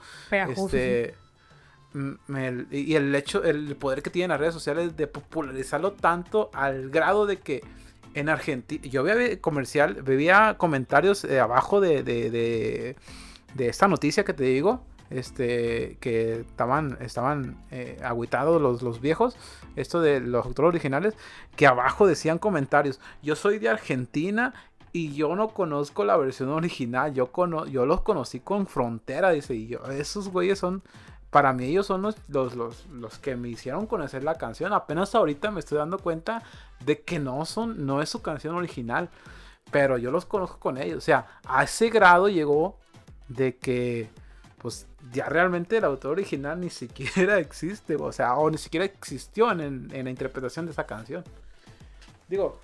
[0.66, 1.14] este,
[2.36, 6.90] el- y el hecho, el poder que tienen las redes sociales de popularizarlo tanto al
[6.90, 7.62] grado de que
[8.14, 12.96] en Argentina, yo veía comercial, veía comentarios eh, abajo de, de, de,
[13.54, 19.36] de esta noticia que te digo, este, que estaban, estaban eh, agüitados los, los viejos,
[19.76, 21.14] esto de los autores originales,
[21.56, 24.54] que abajo decían comentarios, yo soy de Argentina
[24.92, 29.54] y yo no conozco la versión original, yo, cono yo los conocí con Frontera, dice,
[29.54, 30.82] y yo, esos güeyes son,
[31.30, 35.14] para mí ellos son los, los, los, los que me hicieron conocer la canción, apenas
[35.14, 36.42] ahorita me estoy dando cuenta
[36.84, 39.10] de que no son, no es su canción original,
[39.70, 42.78] pero yo los conozco con ellos, o sea, a ese grado llegó
[43.28, 44.10] de que,
[44.58, 49.50] pues, ya realmente el autor original ni siquiera existe, o sea, o ni siquiera existió
[49.52, 51.24] en, en- la interpretación de esa canción.
[52.28, 52.60] Digo,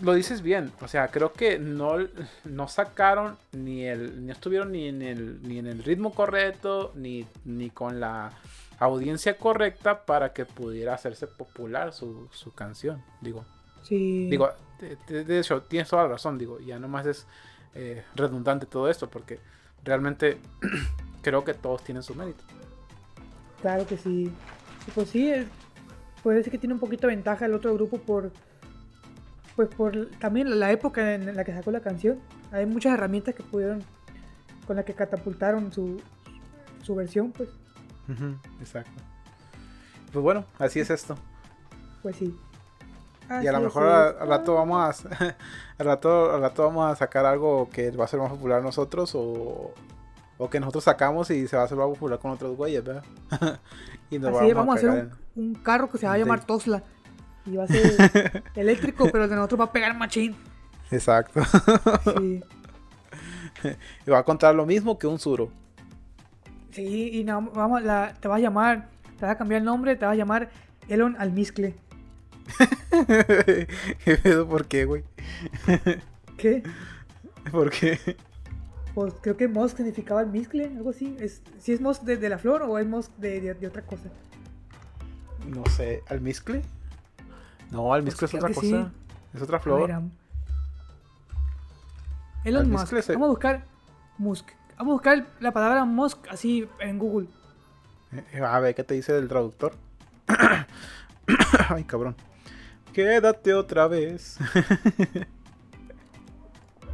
[0.00, 1.96] lo dices bien, o sea, creo que no,
[2.44, 7.26] no sacaron ni el, ni estuvieron ni en el, ni en el ritmo correcto, ni,
[7.44, 8.30] ni con la
[8.78, 13.44] audiencia correcta para que pudiera hacerse popular su, su canción, digo.
[13.82, 14.28] Sí.
[14.30, 17.26] Digo, de, de- de hecho, tienes toda la razón, digo, ya nomás es
[17.74, 19.40] eh, redundante todo esto, porque
[19.84, 20.38] realmente
[21.22, 22.44] creo que todos tienen su mérito.
[23.60, 24.32] Claro que sí.
[24.86, 25.46] Y Pues sí, es-
[26.22, 28.32] puede ser que tiene un poquito de ventaja el otro grupo por.
[29.56, 32.18] Pues por también la época en la que sacó la canción.
[32.52, 33.82] Hay muchas herramientas que pudieron.
[34.66, 36.00] con las que catapultaron su,
[36.82, 37.48] su versión, pues.
[38.60, 38.92] Exacto.
[40.12, 41.16] Pues bueno, así es esto.
[42.02, 42.38] Pues sí.
[43.42, 45.36] Y a lo mejor al rato vamos a,
[45.78, 49.12] al rato, al rato vamos a sacar algo que va a ser más popular nosotros
[49.16, 49.72] o,
[50.42, 53.04] o que nosotros sacamos y se va a hacer popular con otros güeyes, ¿verdad?
[54.10, 54.90] y nos Así vamos a hacer
[55.36, 56.20] un, un carro que se va a Sí.
[56.22, 56.82] llamar Tosla.
[57.46, 60.34] Y va a ser eléctrico, pero el de nosotros va a pegar machín.
[60.90, 61.40] Exacto.
[62.18, 62.42] Sí.
[64.06, 65.50] y va a contar lo mismo que un suro.
[66.72, 68.88] Sí, y no, vamos, la, te vas a llamar,
[69.18, 70.50] te vas a cambiar el nombre, te vas a llamar
[70.88, 71.74] Elon Almizcle.
[74.04, 74.48] ¿Qué pedo?
[74.48, 75.04] ¿Por qué, güey?
[76.36, 76.62] ¿Qué?
[77.52, 78.16] ¿Por qué?
[78.94, 81.16] Pues creo que Musk significaba almizcle, algo así.
[81.18, 83.82] Es, ¿Si es Musk de, de la flor o es Musk de, de- de otra
[83.82, 84.10] cosa?
[85.48, 86.62] No sé, ¿almizcle?
[87.70, 88.70] No, almizcle Pues es otra sí.
[88.70, 88.92] cosa.
[89.34, 89.80] Es otra A flor.
[89.82, 90.10] ver, am-
[92.44, 93.00] Elon Musk.
[93.00, 93.64] Se- Vamos a buscar
[94.18, 94.48] Musk.
[94.76, 97.28] Vamos a buscar la palabra Musk así en Google.
[98.32, 99.72] Eh, A ver, ¿qué te dice el traductor?
[101.68, 102.14] Ay, cabrón.
[102.92, 104.38] Quédate otra vez.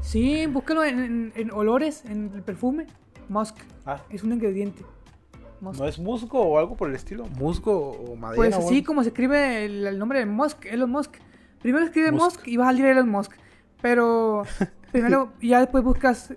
[0.09, 2.86] Sí, búscalo en, en- en olores, en el perfume.
[3.28, 3.56] Musk.
[3.85, 4.82] Ah, Es un ingrediente.
[5.60, 5.80] Musk.
[5.80, 7.26] ¿no es musgo o algo por el estilo?
[7.39, 8.36] ¿Musgo o madera?
[8.36, 11.16] Pues así como se escribe el, el nombre de Musk, Elon Musk.
[11.60, 12.36] Primero escribe Musk.
[12.39, 13.32] Musk, y vas a salir Elon Musk.
[13.82, 14.44] Pero
[14.93, 16.32] primero, ya después buscas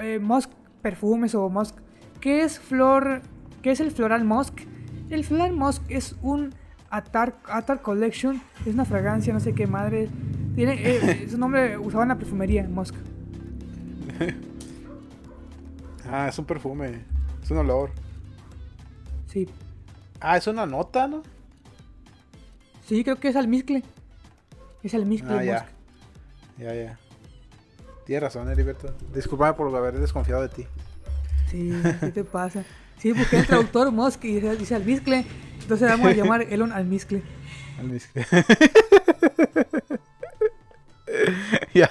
[0.00, 0.50] eh, Musk
[0.82, 1.74] perfumes o Musk.
[2.20, 3.22] ¿Qué es flor?
[3.62, 4.60] ¿Qué es el floral Musk?
[5.10, 6.54] El floral Musk es un
[6.90, 8.40] Atar, Atar Collection.
[8.66, 10.08] Es una fragancia, no sé qué madre.
[10.54, 12.94] Tiene, eh, es un nombre usado en la perfumería, Musk.
[16.08, 17.04] Ah, es un perfume.
[17.42, 17.90] Es un olor.
[19.26, 19.48] Sí.
[20.20, 21.22] Ah, es una nota, ¿no?
[22.86, 23.82] Sí, creo que es almizcle.
[24.84, 25.66] Es almizcle Ah, ya.
[26.58, 26.98] Ya, ya.
[28.04, 28.94] Tienes razón, Heriberto.
[29.12, 30.66] Discúlpame por haber desconfiado de ti.
[31.50, 32.64] Sí, ¿qué te pasa?
[32.98, 35.26] Sí, busqué el traductor Musk y dice, dice almizcle.
[35.60, 37.22] Entonces vamos a llamar Elon almizcle.
[37.80, 38.24] Almizcle.
[41.74, 41.90] ya.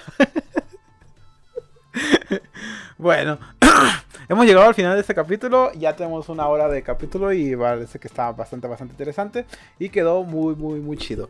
[2.98, 3.40] bueno,
[4.30, 5.72] hemos llegado al final de este capítulo.
[5.74, 9.46] Ya tenemos una hora de capítulo y parece que está bastante, bastante interesante.
[9.80, 11.30] Y quedó muy, muy, muy chido.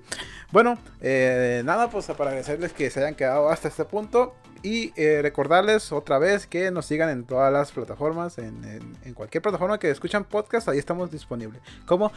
[0.51, 4.35] Bueno, eh, nada, pues para agradecerles que se hayan quedado hasta este punto.
[4.63, 8.81] Y eh, recordarles otra vez que nos sigan en todas las plataformas, en,
[9.13, 12.11] cualquier plataforma que escuchan podcast, ahí estamos disponibles, como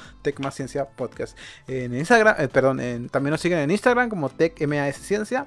[0.51, 1.37] Ciencia Podcast.
[1.67, 5.47] En Instagram, eh, perdón, también nos siguen en Instagram como TecMAS Ciencia,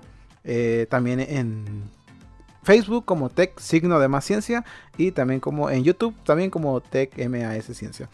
[0.90, 1.90] también en
[2.64, 4.64] Facebook como Tech Signo de Más Ciencia
[4.98, 8.10] y también como en YouTube, también como Tech MAS Ciencia.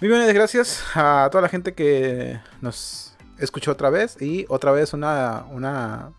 [0.00, 4.92] Muy bien, gracias a toda la gente que nos escuchó otra vez y otra vez
[4.92, 6.10] una, una,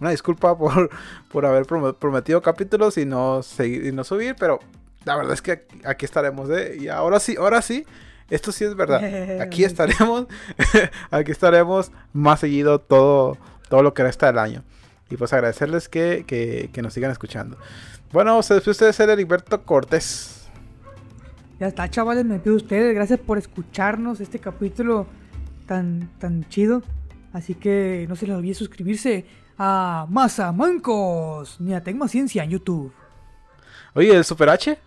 [0.00, 0.90] una disculpa por,
[1.30, 4.60] por haber prometido capítulos y no, seguir, y no subir, pero
[5.04, 6.48] la verdad es que aquí estaremos.
[6.50, 6.76] ¿eh?
[6.80, 7.86] Y ahora sí, ahora sí,
[8.30, 9.02] esto sí es verdad.
[9.40, 10.26] Aquí estaremos,
[11.10, 13.36] aquí estaremos más seguido todo,
[13.68, 14.62] todo lo que resta del año.
[15.10, 17.58] Y pues agradecerles que, nos sigan escuchando.
[18.12, 20.48] Bueno, se despide de ser Heriberto Cortés.
[21.60, 22.94] Ya está, chavales, me pido ustedes.
[22.94, 25.06] Gracias por escucharnos este capítulo
[25.66, 26.82] tan, tan chido.
[27.32, 29.26] Así que no se les olvide suscribirse
[29.58, 32.92] a Masa Mancos ni a Tecma Ciencia en YouTube.
[33.94, 34.78] Oye, ¿el Super H?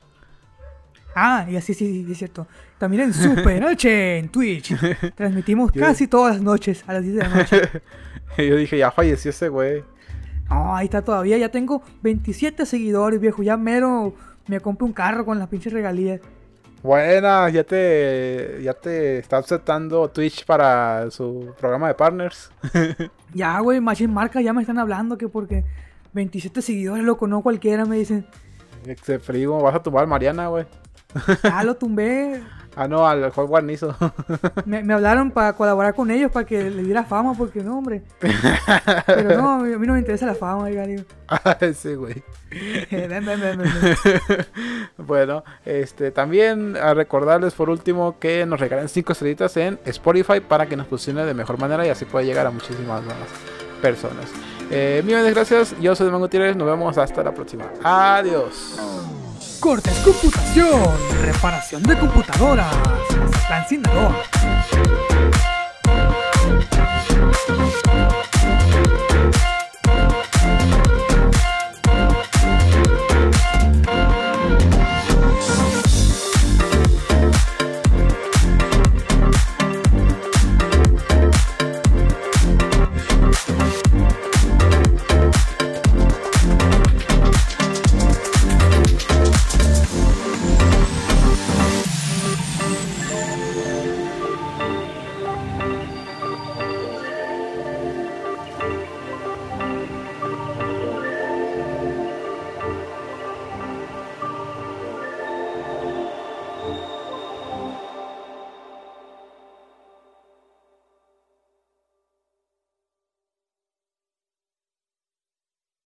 [1.16, 2.48] Ah, y así sí, sí, es cierto.
[2.78, 4.76] También en Super H en Twitch.
[5.16, 7.62] Transmitimos casi todas las noches, a las 10 de la noche.
[8.38, 9.84] Yo dije, ya falleció ese güey.
[10.50, 11.38] No, ahí está todavía.
[11.38, 13.44] Ya tengo 27 seguidores, viejo.
[13.44, 14.14] Ya mero
[14.48, 16.22] me compré un carro con las pinches regalías.
[16.84, 22.52] Buena, ya te, ya te está aceptando Twitch para su programa de partners.
[23.34, 25.66] ya, güey, Machine Marca ya me están hablando que porque
[26.14, 28.26] 27 seguidores, loco, no cualquiera, me dicen.
[28.86, 30.66] Ese frío, vas a tumbar Mariana, güey.
[31.44, 32.42] Ya lo tumbé.
[32.80, 33.96] Ah, no, al juego guarnizo.
[34.66, 38.04] me, me hablaron para colaborar con ellos, para que le diera fama, porque no, hombre.
[38.20, 41.04] Pero no, a mí no me interesa la fama, oiga, digo.
[41.30, 42.24] Ah, sí, güey.
[42.92, 43.62] ven, ven, ven,
[44.98, 50.68] bueno, este, también a recordarles por último que nos regalen 5 estrellitas en Spotify para
[50.68, 53.16] que nos funcione de mejor manera y así pueda llegar a muchísimas más
[53.82, 54.32] personas.
[54.72, 57.66] Eh, millones gracias, yo soy Mango Gutiérrez, nos vemos hasta la próxima.
[57.84, 59.17] Adiós.
[59.60, 62.76] Cortes Computación, reparación de computadoras,
[63.18, 64.16] Mazatlán, Sinaloa.